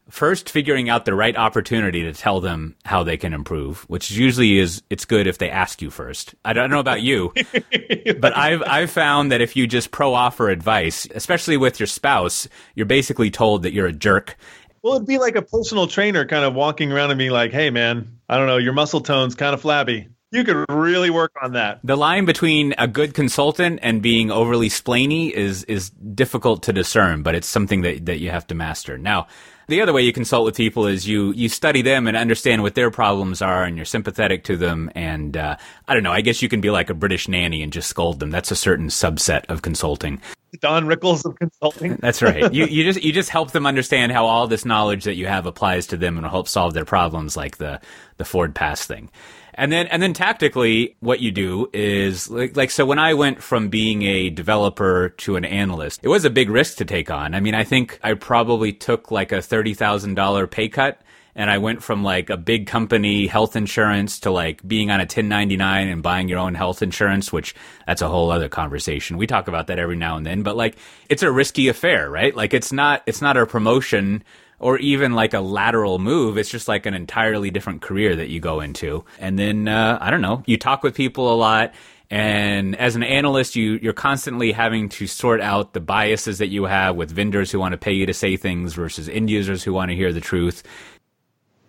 [0.08, 4.58] first figuring out the right opportunity to tell them how they can improve, which usually
[4.58, 6.34] is it's good if they ask you first.
[6.44, 7.32] I don't know about you,
[8.20, 12.48] but I've I've found that if you just pro offer advice, especially with your spouse,
[12.74, 14.36] you're basically told that you're a jerk.
[14.82, 17.70] Well, it'd be like a personal trainer kind of walking around and being like, "Hey,
[17.70, 20.08] man, I don't know, your muscle tone's kind of flabby.
[20.32, 24.68] You could really work on that." The line between a good consultant and being overly
[24.68, 28.98] splainy is is difficult to discern, but it's something that, that you have to master.
[28.98, 29.28] Now,
[29.68, 32.74] the other way you consult with people is you you study them and understand what
[32.74, 34.90] their problems are, and you're sympathetic to them.
[34.94, 35.56] And uh,
[35.88, 36.12] I don't know.
[36.12, 38.30] I guess you can be like a British nanny and just scold them.
[38.30, 40.20] That's a certain subset of consulting.
[40.60, 41.96] Don Rickles of consulting.
[41.96, 42.52] That's right.
[42.52, 45.46] you you just you just help them understand how all this knowledge that you have
[45.46, 47.80] applies to them and will help solve their problems, like the
[48.18, 49.10] the Ford Pass thing.
[49.54, 52.86] And then and then tactically, what you do is like like so.
[52.86, 56.78] When I went from being a developer to an analyst, it was a big risk
[56.78, 57.34] to take on.
[57.34, 61.02] I mean, I think I probably took like a thirty thousand dollar pay cut
[61.34, 65.04] and I went from like a big company health insurance to like being on a
[65.04, 67.54] 1099 and buying your own health insurance, which
[67.86, 69.16] that's a whole other conversation.
[69.16, 70.76] We talk about that every now and then, but like
[71.08, 72.34] it's a risky affair, right?
[72.36, 74.24] Like it's not, it's not a promotion
[74.62, 76.38] or even like a lateral move.
[76.38, 79.04] It's just like an entirely different career that you go into.
[79.18, 81.74] And then, uh, I don't know, you talk with people a lot.
[82.10, 86.64] And as an analyst, you, you're constantly having to sort out the biases that you
[86.64, 89.72] have with vendors who want to pay you to say things versus end users who
[89.72, 90.62] want to hear the truth.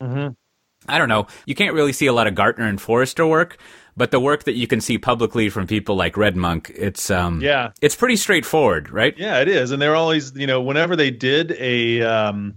[0.02, 0.34] Mm-hmm.
[0.88, 1.28] I don't know.
[1.46, 3.58] You can't really see a lot of Gartner and Forrester work,
[3.96, 7.72] but the work that you can see publicly from people like RedMonk, it's um, Yeah.
[7.82, 9.18] it's pretty straightforward, right?
[9.18, 12.56] Yeah, it is, and they're always, you know, whenever they did a um,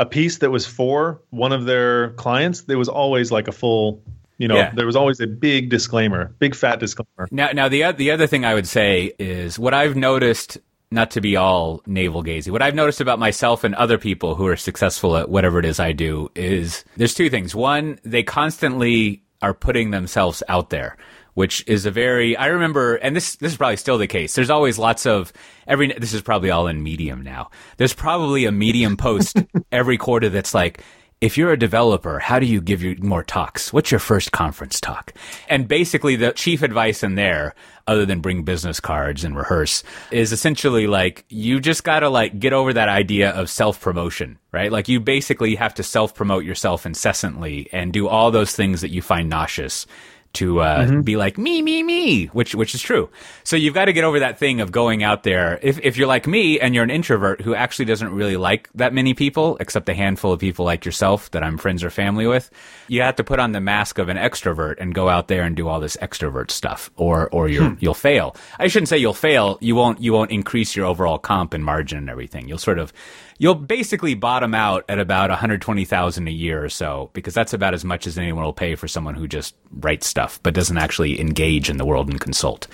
[0.00, 4.02] a piece that was for one of their clients, there was always like a full,
[4.38, 4.72] you know, Yeah.
[4.74, 7.28] there was always a big disclaimer, big fat disclaimer.
[7.30, 10.58] Now, now the the other thing I would say is what I've noticed.
[10.92, 12.52] Not to be all navel gazing.
[12.52, 15.78] What I've noticed about myself and other people who are successful at whatever it is
[15.78, 17.54] I do is there's two things.
[17.54, 20.96] One, they constantly are putting themselves out there,
[21.34, 24.34] which is a very, I remember, and this, this is probably still the case.
[24.34, 25.32] There's always lots of
[25.66, 27.50] every, this is probably all in medium now.
[27.76, 29.36] There's probably a medium post
[29.72, 30.82] every quarter that's like,
[31.20, 33.74] if you're a developer, how do you give you more talks?
[33.74, 35.12] What's your first conference talk?
[35.48, 37.54] And basically the chief advice in there,
[37.86, 42.54] other than bring business cards and rehearse, is essentially like, you just gotta like get
[42.54, 44.72] over that idea of self promotion, right?
[44.72, 48.90] Like you basically have to self promote yourself incessantly and do all those things that
[48.90, 49.86] you find nauseous
[50.32, 53.10] to uh, be like me, me, me, which which is true.
[53.42, 55.58] So you've got to get over that thing of going out there.
[55.62, 58.92] If if you're like me and you're an introvert who actually doesn't really like that
[58.92, 62.50] many people, except a handful of people like yourself that I'm friends or family with,
[62.86, 65.56] you have to put on the mask of an extrovert and go out there and
[65.56, 68.36] do all this extrovert stuff, or or you're, you'll fail.
[68.58, 69.58] I shouldn't say you'll fail.
[69.60, 72.48] You won't you won't increase your overall comp and margin and everything.
[72.48, 72.92] You'll sort of
[73.40, 77.86] you'll basically bottom out at about 120,000 a year or so because that's about as
[77.86, 81.70] much as anyone will pay for someone who just writes stuff but doesn't actually engage
[81.70, 82.68] in the world and consult.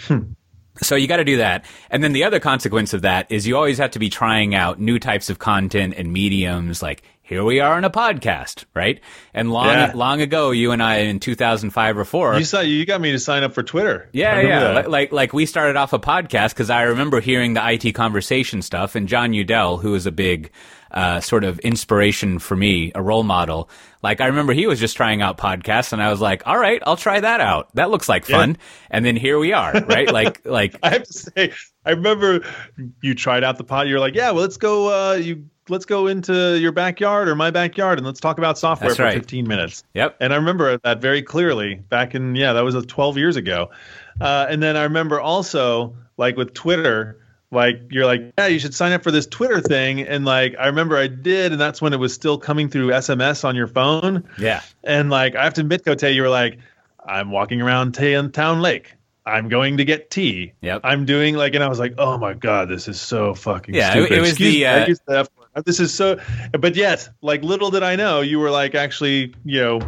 [0.00, 0.32] Hmm.
[0.82, 1.64] So you got to do that.
[1.88, 4.80] And then the other consequence of that is you always have to be trying out
[4.80, 9.00] new types of content and mediums like here we are on a podcast, right?
[9.34, 9.92] And long Yeah.
[9.94, 13.18] long ago you and I in 2005 or 4 You saw, you got me to
[13.18, 14.08] sign up for Twitter.
[14.12, 14.68] Yeah, yeah.
[14.72, 18.62] Like, like like we started off a podcast because I remember hearing the IT conversation
[18.62, 20.50] stuff, and Jon Udell, who is a big
[20.90, 23.68] uh, sort of inspiration for me, a role model.
[24.02, 26.80] Like I remember he was just trying out podcasts, and I was like, "All right,
[26.86, 27.74] I'll try that out.
[27.74, 28.56] That looks like fun."
[28.90, 30.10] And then here we are, right?
[30.20, 31.52] like like I have to say,
[31.84, 32.40] I remember
[33.02, 33.86] you tried out the pod.
[33.88, 34.88] You're like, yeah, well, let's go.
[35.10, 38.90] Uh, you let's go into your backyard or my backyard and let's talk about software
[38.90, 39.14] That's for right.
[39.14, 39.84] 15 minutes.
[39.94, 40.16] Yep.
[40.20, 43.70] And I remember that very clearly back in yeah, that was uh, 12 years ago.
[44.20, 48.74] Uh, and then I remember also like with Twitter, like you're like, yeah, you should
[48.74, 50.00] sign up for this Twitter thing.
[50.02, 53.44] And like I remember I did, and that's when it was still coming through SMS
[53.44, 54.28] on your phone.
[54.38, 54.60] yeah.
[54.84, 56.58] And like I have to admit, Coté, you were like,
[57.06, 58.94] I'm walking around Town Lake.
[59.24, 60.52] I'm going to get tea.
[60.62, 60.80] Yep.
[60.84, 63.88] I'm doing like, and I was like, oh my god, this is so fucking Yeah,
[63.90, 64.12] it- stupid.
[64.12, 65.24] it was Excuse the, uh,
[65.66, 66.18] used the F word.
[66.18, 69.60] This is so, but yet, like, little did I know, you were like, actually, you
[69.60, 69.80] know,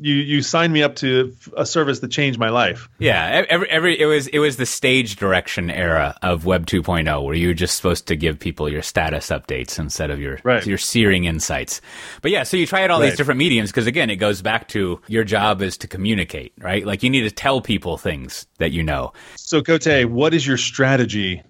[0.00, 2.88] you you signed me up to a service that changed my life.
[2.98, 7.34] Yeah, every, every it was it was the stage direction era of Web 2.0, where
[7.34, 10.64] you were just supposed to give people your status updates instead of your Right.
[10.66, 11.80] your searing insights.
[12.22, 14.68] But yeah, so you try out all these different mediums because again, it goes back
[14.68, 16.84] to your job is to communicate, right?
[16.86, 19.12] Like you need to tell people things that you know.
[19.36, 21.42] So, Coté, what is your strategy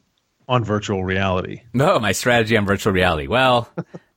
[0.51, 1.63] on virtual reality?
[1.73, 3.29] No, my strategy on virtual reality.
[3.29, 3.73] Well,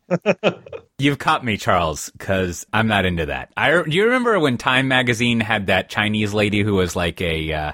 [0.97, 3.53] you've caught me, Charles, because I'm not into that.
[3.55, 7.53] I do you remember when Time Magazine had that Chinese lady who was like a
[7.53, 7.71] uh,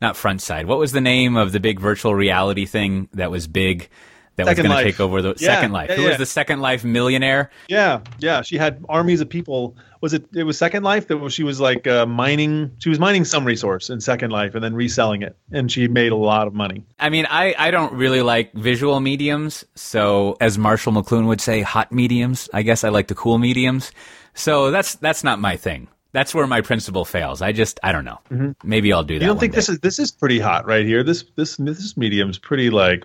[0.00, 0.66] not front side.
[0.66, 3.88] What was the name of the big virtual reality thing that was big?
[4.36, 5.90] That Second was going to take over the Yeah, Second Life.
[5.90, 6.08] yeah, Who yeah.
[6.08, 7.50] was the Second Life millionaire?
[7.68, 8.40] Yeah, yeah.
[8.42, 9.76] She had armies of people.
[10.00, 10.24] Was it?
[10.34, 12.70] It was Second Life that was, she was like uh, mining.
[12.78, 16.12] She was mining some resource in Second Life and then reselling it, and she made
[16.12, 16.84] a lot of money.
[16.98, 19.64] I mean, I, I don't really like visual mediums.
[19.74, 22.48] So, as Marshall McLuhan would say, hot mediums.
[22.54, 23.92] I guess I like the cool mediums.
[24.34, 25.88] So that's that's not my thing.
[26.12, 27.40] That's where my principle fails.
[27.42, 28.54] I just I don't know.
[28.64, 29.18] Maybe I'll do that.
[29.18, 29.22] Mm-hmm.
[29.22, 29.56] You don't think day.
[29.56, 31.02] this is this is pretty hot right here?
[31.04, 33.04] This this this medium's pretty like.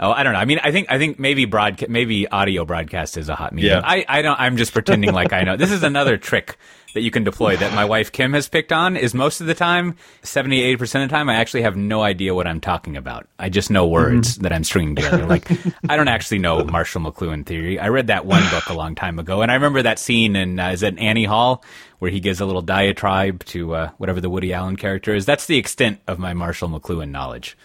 [0.00, 0.38] Oh, I don't know.
[0.38, 3.80] I mean, I think I think maybe broadcast, maybe audio broadcast is a hot medium.
[3.80, 3.88] Yeah.
[3.88, 4.38] I, I don't.
[4.38, 5.56] I'm just pretending like I know.
[5.56, 6.56] This is another trick
[6.94, 8.96] that you can deploy that my wife Kim has picked on.
[8.96, 12.02] Is most of the time, 70, 80 percent of the time, I actually have no
[12.02, 13.26] idea what I'm talking about.
[13.40, 15.26] I just know words that I'm stringing together.
[15.26, 15.50] Like
[15.88, 17.80] I don't actually know Marshall McLuhan theory.
[17.80, 20.60] I read that one book a long time ago, and I remember that scene in
[20.60, 21.64] uh, is it Annie Hall
[21.98, 25.26] where he gives a little diatribe to uh, whatever the Woody Allen character is.
[25.26, 27.56] That's the extent of my Marshall McLuhan knowledge.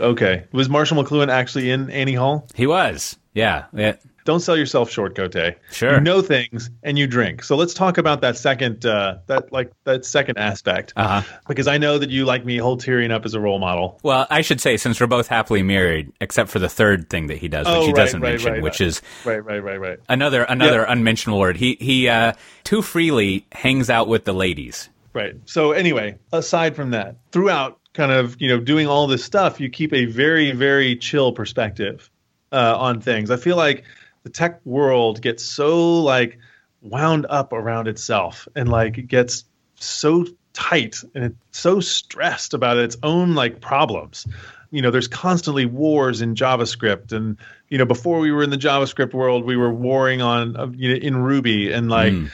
[0.00, 2.48] Okay, was Marshall McLuhan actually in Annie Hall?
[2.54, 3.96] He was, yeah, yeah.
[4.26, 5.56] Don't sell yourself short, Coté.
[5.72, 5.94] Sure.
[5.94, 7.42] You know things and you drink.
[7.42, 10.92] So let's talk about that second uh, that like that second aspect.
[10.94, 11.22] Uh-huh.
[11.48, 13.98] Because I know that you like me hold Tyrion up as a role model.
[14.02, 17.38] Well, I should say, since we're both happily married, except for the third thing that
[17.38, 18.88] he does, which Oh, he right, doesn't right, mention, right, which right.
[18.88, 19.98] is Right, right, right, right.
[20.08, 21.56] another another unmentionable word.
[21.56, 24.90] He he uh, too freely hangs out with the ladies.
[25.12, 25.34] Right.
[25.46, 29.68] So anyway, aside from that, throughout kind of you know doing all this stuff, you
[29.70, 32.10] keep a very very chill perspective
[32.52, 33.30] uh, on things.
[33.30, 33.84] I feel like
[34.22, 36.38] the tech world gets so like
[36.82, 39.44] wound up around itself and like it gets
[39.76, 44.26] so tight and it's so stressed about its own like problems
[44.70, 47.36] you know there's constantly wars in javascript and
[47.68, 50.88] you know before we were in the javascript world we were warring on uh, you
[50.88, 52.30] know, in ruby and like mm.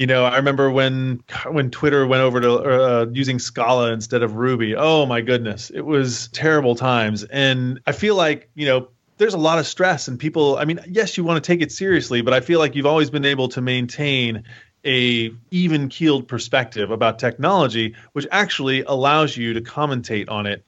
[0.00, 4.34] You know i remember when when twitter went over to uh, using scala instead of
[4.34, 4.74] ruby.
[4.74, 5.68] Oh my goodness.
[5.68, 7.22] It was terrible times.
[7.24, 8.88] And i feel like you know
[9.18, 11.70] there's a lot of stress and people i mean yes you want to take it
[11.70, 14.42] seriously but i feel like you've always been able to maintain
[14.86, 20.64] a even keeled perspective about technology which actually allows you to commentate on it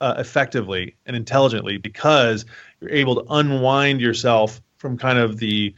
[0.00, 2.44] uh, effectively and intelligently because
[2.80, 5.72] you're able to unwind yourself from kind of the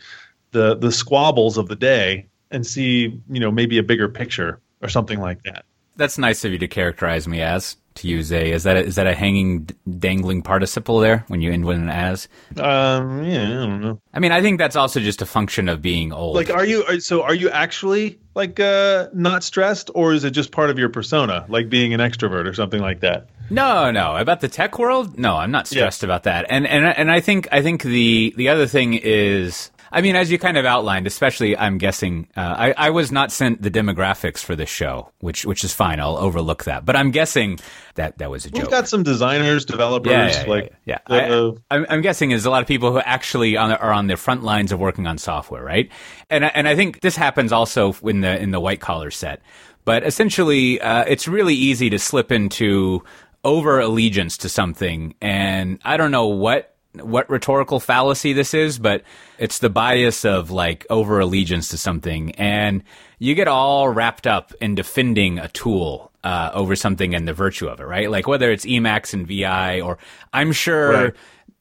[0.53, 4.89] the the squabbles of the day and see you know maybe a bigger picture or
[4.89, 5.65] something like that
[5.97, 8.95] that's nice of you to characterize me as to use a is that a, is
[8.95, 9.69] that a hanging
[9.99, 14.21] dangling participle there when you end with an as um yeah i don't know i
[14.21, 17.01] mean i think that's also just a function of being old like are you are,
[17.01, 20.89] so are you actually like uh not stressed or is it just part of your
[20.89, 24.17] persona like being an extrovert or something like that no, no.
[24.17, 26.07] About the tech world, no, I'm not stressed yeah.
[26.07, 26.47] about that.
[26.51, 30.31] And and and I think I think the the other thing is I mean, as
[30.31, 34.39] you kind of outlined, especially, I'm guessing, uh, I, I was not sent the demographics
[34.39, 36.01] for this show, which which is fine.
[36.01, 36.85] I'll overlook that.
[36.85, 37.59] But I'm guessing
[37.95, 38.63] that that was a We've joke.
[38.65, 40.99] We've got some designers, developers, yeah, yeah, like yeah.
[41.09, 41.51] yeah.
[41.71, 44.17] I, am guessing is a lot of people who actually on the, are on the
[44.17, 45.91] front lines of working on software, right?
[46.31, 49.43] And and I think this happens also in the in the white collar set.
[49.85, 53.03] But essentially, uh, it's really easy to slip into
[53.45, 55.15] over allegiance to something.
[55.23, 59.03] And I don't know what what rhetorical fallacy this is, but
[59.39, 62.33] it's the bias of like over allegiance to something.
[62.33, 62.83] And
[63.19, 67.69] you get all wrapped up in defending a tool uh, over something and the virtue
[67.69, 68.11] of it, right?
[68.11, 69.99] Like whether it's Emacs and VI, or
[70.33, 71.15] I'm sure right.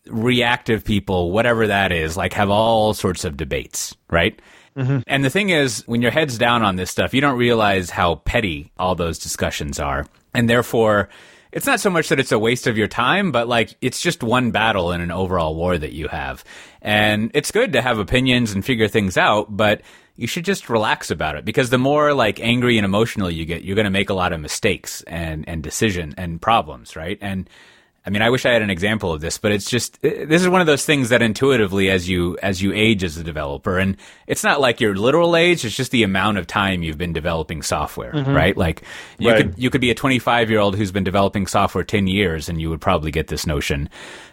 [0.07, 4.39] reactive people, whatever that is, like have all sorts of debates, right?
[4.75, 4.99] Mm-hmm.
[5.07, 8.15] And the thing is, when your head's down on this stuff, you don't realize how
[8.15, 10.05] petty all those discussions are.
[10.33, 11.09] And therefore,
[11.57, 14.21] it's not so much that it's a waste of your time, but like it's just
[14.21, 16.43] one battle in an overall war that you have.
[16.83, 19.81] And it's good to have opinions and figure things out, but
[20.17, 23.63] you should just relax about it because the more like angry and emotional you get,
[23.63, 27.17] you're going to make a lot of mistakes and, and decision and problems, right?
[27.21, 27.49] And
[28.07, 30.47] I mean, I wish I had an example of this, but it's just this is
[30.47, 33.97] one of those things that intuitively, as you as you age as a developer, and
[34.27, 37.61] it's not like your literal age; it's just the amount of time you've been developing
[37.61, 38.33] software, mm-hmm.
[38.33, 38.55] right?
[38.55, 38.83] Like
[39.19, 39.43] you right.
[39.43, 42.61] could you could be a 25 year old who's been developing software 10 years, and
[42.61, 43.89] you would probably get this notion.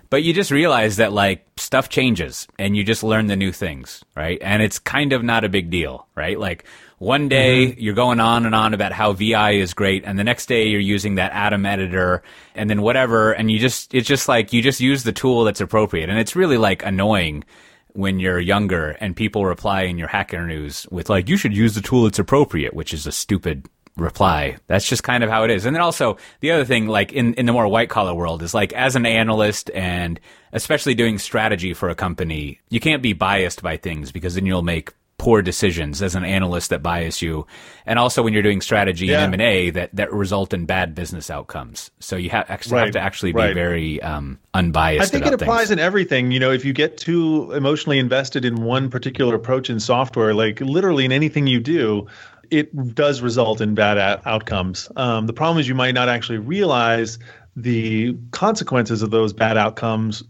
[0.09, 4.05] But you just realize that like stuff changes, and you just learn the new things,
[4.15, 4.39] right?
[4.41, 6.39] And it's kind of not a big deal, right?
[6.39, 6.65] Like
[7.05, 7.81] one day mm-hmm.
[7.81, 10.81] you're going on and on about how VI is great, and the next day you're
[10.81, 12.23] using that Atom editor,
[12.55, 15.61] and then whatever, and you just it's just like you just use the tool that's
[15.61, 17.45] appropriate, and it's really like annoying
[17.93, 21.75] when you're younger and people reply in your hacker news with like you should use
[21.75, 24.57] the tool that's appropriate, which is a stupid reply.
[24.67, 25.65] That's just kind of how it is.
[25.65, 28.55] And then also the other thing, like in, in the more white collar world, is
[28.55, 30.19] like as an analyst and
[30.53, 34.63] especially doing strategy for a company, you can't be biased by things because then you'll
[34.63, 34.93] make
[35.25, 37.47] poor decisions as an analyst that bias you,
[37.87, 39.25] and also when you're doing strategy yeah.
[39.25, 41.91] and M and A that that result in bad business outcomes.
[41.99, 42.85] So you actually right.
[42.85, 43.55] have to actually be right.
[43.55, 45.03] very um, unbiased.
[45.03, 45.71] I think it applies things.
[45.71, 46.31] in everything.
[46.31, 50.61] You know, if you get too emotionally invested in one particular approach in software, like
[50.61, 52.07] literally in anything you do,
[52.51, 54.91] it does result in bad a- outcomes.
[54.97, 57.19] Um, the problem is you might not actually realize
[57.57, 60.23] the consequences of those bad outcomes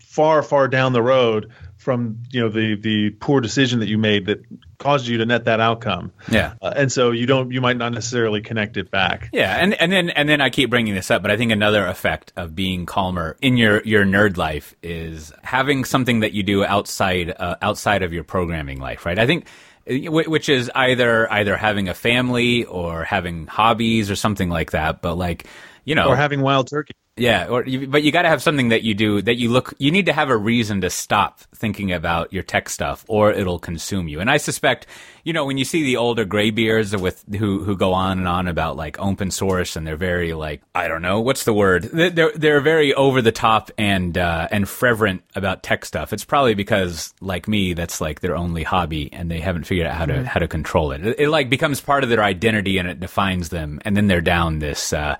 [0.00, 1.50] far, far down the road
[1.84, 4.42] from you know the the poor decision that you made that
[4.78, 6.12] caused you to net that outcome.
[6.30, 9.28] Yeah, uh, and so you don't you might not necessarily connect it back.
[9.32, 11.86] Yeah, and and then and then I keep bringing this up, but I think another
[11.86, 16.64] effect of being calmer in your your nerd life is having something that you do
[16.64, 19.18] outside uh, outside of your programming life, right?
[19.18, 19.46] I think
[19.86, 25.16] which is either either having a family or having hobbies or something like that, but
[25.16, 25.46] like
[25.84, 26.94] you know, or having wild turkey.
[27.16, 29.72] Yeah, or but you got to have something that you do that you look.
[29.78, 33.60] You need to have a reason to stop thinking about your tech stuff, or it'll
[33.60, 34.18] consume you.
[34.18, 34.88] And I suspect,
[35.22, 38.48] you know, when you see the older graybeards with who who go on and on
[38.48, 41.84] about like open source, and they're very like I don't know what's the word.
[41.84, 46.12] They're they're very over the top and uh, and fervent about tech stuff.
[46.12, 49.94] It's probably because like me, that's like their only hobby, and they haven't figured out
[49.94, 50.24] how to mm-hmm.
[50.24, 51.06] how to control it.
[51.06, 51.20] it.
[51.20, 54.58] It like becomes part of their identity, and it defines them, and then they're down
[54.58, 54.92] this.
[54.92, 55.14] Uh,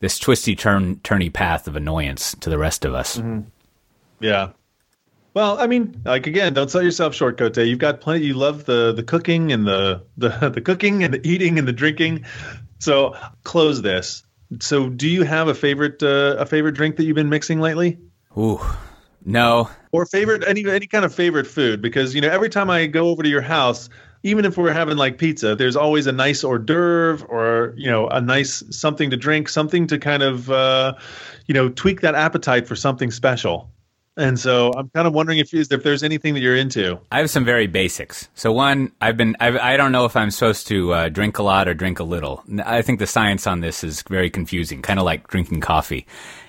[0.00, 3.16] this twisty turn turny path of annoyance to the rest of us.
[3.16, 3.48] Mm-hmm.
[4.20, 4.50] Yeah.
[5.34, 7.68] Well, I mean, like again, don't sell yourself short, Coté.
[7.68, 8.26] You've got plenty.
[8.26, 11.72] You love the the cooking and the the the cooking and the eating and the
[11.72, 12.24] drinking.
[12.78, 14.24] So close this.
[14.60, 17.98] So, do you have a favorite uh, a favorite drink that you've been mixing lately?
[18.36, 18.60] Ooh,
[19.24, 19.68] no.
[19.92, 23.08] Or favorite any any kind of favorite food because you know every time I go
[23.08, 23.90] over to your house,
[24.22, 28.08] even if we're having like pizza, there's always a nice hors d'oeuvre or you know
[28.08, 30.94] a nice something to drink, something to kind of uh,
[31.46, 33.70] you know tweak that appetite for something special.
[34.16, 36.98] And so I'm kind of wondering if if there's anything that you're into.
[37.12, 38.28] I have some very basics.
[38.34, 41.38] So one, I've been I've, I do not know if I'm supposed to uh, drink
[41.38, 42.42] a lot or drink a little.
[42.64, 46.04] I think the science on this is very confusing, kind of like drinking coffee.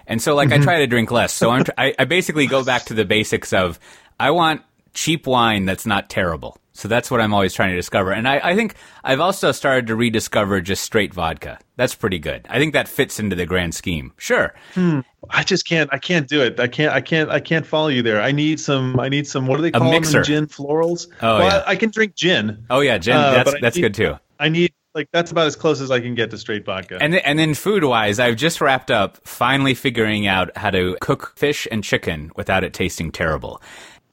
[0.07, 0.63] And so like I mm-hmm.
[0.63, 1.31] try to drink less.
[1.31, 3.79] So I'm I, I basically go back to the basics of
[4.19, 4.63] I want
[4.95, 6.57] cheap wine that's not terrible.
[6.73, 8.11] So that's what I'm always trying to discover.
[8.11, 11.59] And I, I, think I've also started to rediscover just straight vodka.
[11.75, 12.45] That's pretty good.
[12.49, 14.13] I think that fits into the grand scheme.
[14.17, 14.53] Sure.
[14.75, 14.99] Hmm.
[15.29, 15.89] I just can't.
[15.91, 16.59] I can't do it.
[16.59, 16.93] I can't.
[16.93, 17.29] I can't.
[17.29, 18.21] I can't follow you there.
[18.21, 18.99] I need some.
[18.99, 19.47] I need some.
[19.47, 20.23] What do they call them?
[20.23, 21.07] Gin florals.
[21.21, 21.63] Oh well, yeah.
[21.67, 22.65] I, I, can drink gin.
[22.69, 23.17] Oh yeah, gin.
[23.17, 24.15] Uh, that's that's need, good too.
[24.39, 26.97] I need like that's about as close as I can get to straight vodka.
[27.01, 30.97] And then, and then food wise, I've just wrapped up finally figuring out how to
[31.01, 33.61] cook fish and chicken without it tasting terrible.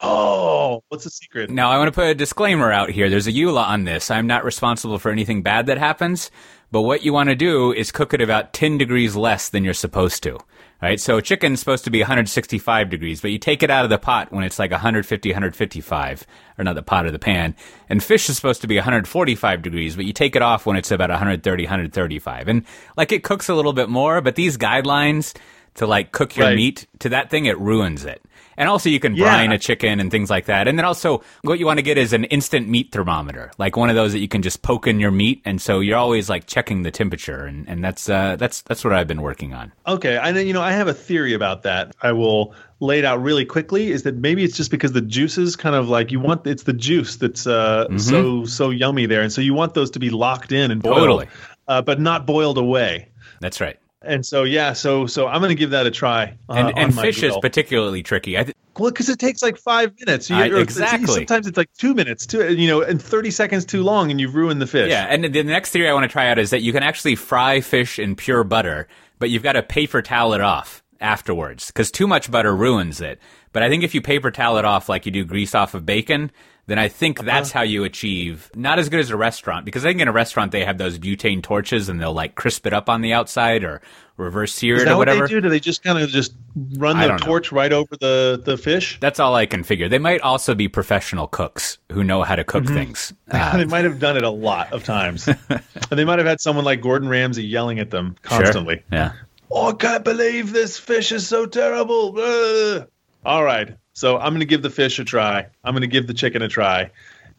[0.00, 1.50] Oh, what's the secret?
[1.50, 3.08] Now, I want to put a disclaimer out here.
[3.08, 4.10] There's a EULA on this.
[4.10, 6.30] I'm not responsible for anything bad that happens,
[6.70, 9.74] but what you want to do is cook it about 10 degrees less than you're
[9.74, 10.38] supposed to.
[10.82, 11.00] Right?
[11.00, 14.30] So chicken's supposed to be 165 degrees, but you take it out of the pot
[14.30, 16.26] when it's like 150, 155,
[16.58, 17.56] or not the pot or the pan.
[17.88, 20.90] And fish is supposed to be 145 degrees, but you take it off when it's
[20.90, 22.48] about 130, 135.
[22.48, 25.34] And like it cooks a little bit more, but these guidelines
[25.76, 26.56] to like cook your right.
[26.56, 28.22] meat to that thing, it ruins it.
[28.58, 30.66] And also you can brine a chicken and things like that.
[30.66, 33.90] And then also what you want to get is an instant meat thermometer, like one
[33.90, 35.42] of those that you can just poke in your meat.
[35.44, 37.44] And so you're always like checking the temperature.
[37.44, 39.72] And, and that's, uh, that's, that's what I've been working on.
[39.86, 40.16] Okay.
[40.16, 41.94] I know, you know, I have a theory about that.
[42.00, 45.54] I will lay it out really quickly is that maybe it's just because the juices
[45.56, 47.98] kind of like you want, it's the juice that's, uh, mm-hmm.
[47.98, 49.20] so, so yummy there.
[49.20, 51.28] And so you want those to be locked in and boiled, totally.
[51.68, 53.08] uh, but not boiled away.
[53.40, 56.36] That's right and so yeah, so so I'm going to give that a try.
[56.48, 57.36] Uh, and, and fish grill.
[57.36, 58.38] is particularly tricky.
[58.38, 60.28] I th- well, because it takes like five minutes.
[60.28, 61.14] You, uh, exactly.
[61.14, 64.34] Sometimes it's like two minutes, two, you know, and 30 seconds too long, and you've
[64.34, 64.90] ruined the fish.
[64.90, 67.14] Yeah, and the next theory I want to try out is that you can actually
[67.14, 68.88] fry fish in pure butter,
[69.18, 73.20] but you've got to paper towel it off afterwards because too much butter ruins it.
[73.52, 75.86] But I think if you paper towel it off like you do grease off of
[75.86, 76.30] bacon,
[76.66, 77.26] then I think uh-huh.
[77.26, 80.12] that's how you achieve not as good as a restaurant because I think in a
[80.12, 83.64] restaurant they have those butane torches and they'll like crisp it up on the outside
[83.64, 83.80] or
[84.16, 85.20] reverse sear it or whatever.
[85.20, 85.40] What they do?
[85.40, 86.34] Do they just kind of just
[86.76, 87.56] run the torch know.
[87.56, 88.98] right over the the fish?
[89.00, 89.88] That's all I can figure.
[89.88, 92.74] They might also be professional cooks who know how to cook mm-hmm.
[92.74, 93.12] things.
[93.28, 95.60] Uh, they might have done it a lot of times, and
[95.90, 98.76] they might have had someone like Gordon Ramsay yelling at them constantly.
[98.76, 98.84] Sure.
[98.92, 99.12] Yeah.
[99.50, 102.18] Oh, I can't believe this fish is so terrible.
[102.18, 102.88] Ugh.
[103.26, 103.76] All right.
[103.92, 105.48] So I'm going to give the fish a try.
[105.64, 106.92] I'm going to give the chicken a try.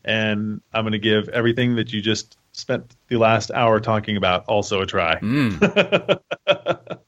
[0.03, 4.43] And I'm going to give everything that you just spent the last hour talking about
[4.47, 5.17] also a try.
[5.19, 6.19] Mm.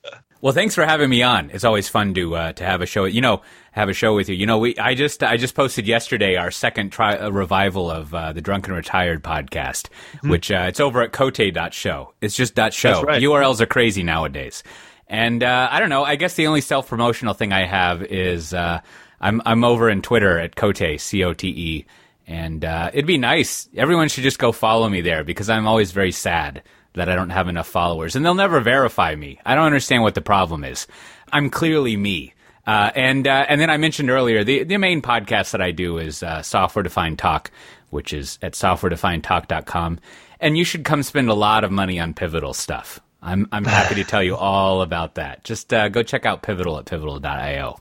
[0.42, 1.50] well, thanks for having me on.
[1.50, 3.04] It's always fun to uh, to have a show.
[3.04, 3.42] You know,
[3.74, 4.36] have a show with you.
[4.36, 8.14] You know, we I just I just posted yesterday our second tri- uh, revival of
[8.14, 10.30] uh, the Drunk and Retired podcast, mm-hmm.
[10.30, 12.14] which uh, it's over at Cote.show.
[12.22, 13.02] It's just dot show.
[13.02, 13.22] Right.
[13.22, 14.64] URLs are crazy nowadays.
[15.10, 16.04] And uh, I don't know.
[16.04, 18.80] I guess the only self promotional thing I have is uh,
[19.20, 21.86] I'm I'm over in Twitter at Cote C O T E,
[22.28, 23.68] and uh, it'd be nice.
[23.76, 26.62] Everyone should just go follow me there because I'm always very sad
[26.94, 29.40] that I don't have enough followers, and they'll never verify me.
[29.46, 30.86] I don't understand what the problem is.
[31.32, 32.34] I'm clearly me.
[32.68, 35.98] Uh, and uh, and then I mentioned earlier the the main podcast that I do
[35.98, 37.50] is uh, Software Defined Talk,
[37.90, 40.00] which is at softwaredefinedtalk.com.
[40.40, 43.02] And you should come spend a lot of money on Pivotal stuff.
[43.22, 45.44] I'm I'm happy to tell you all about that.
[45.44, 47.80] Just uh, go check out Pivotal at pivotal.io.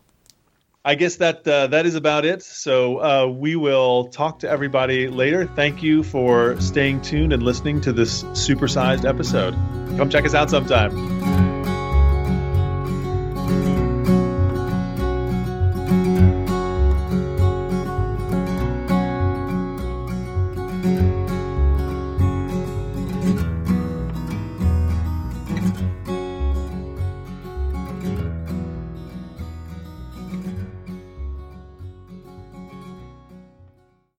[0.85, 2.43] I guess that uh, that is about it.
[2.43, 5.47] So uh, we will talk to everybody later.
[5.47, 9.53] Thank you for staying tuned and listening to this supersized episode.
[9.97, 11.58] Come check us out sometime.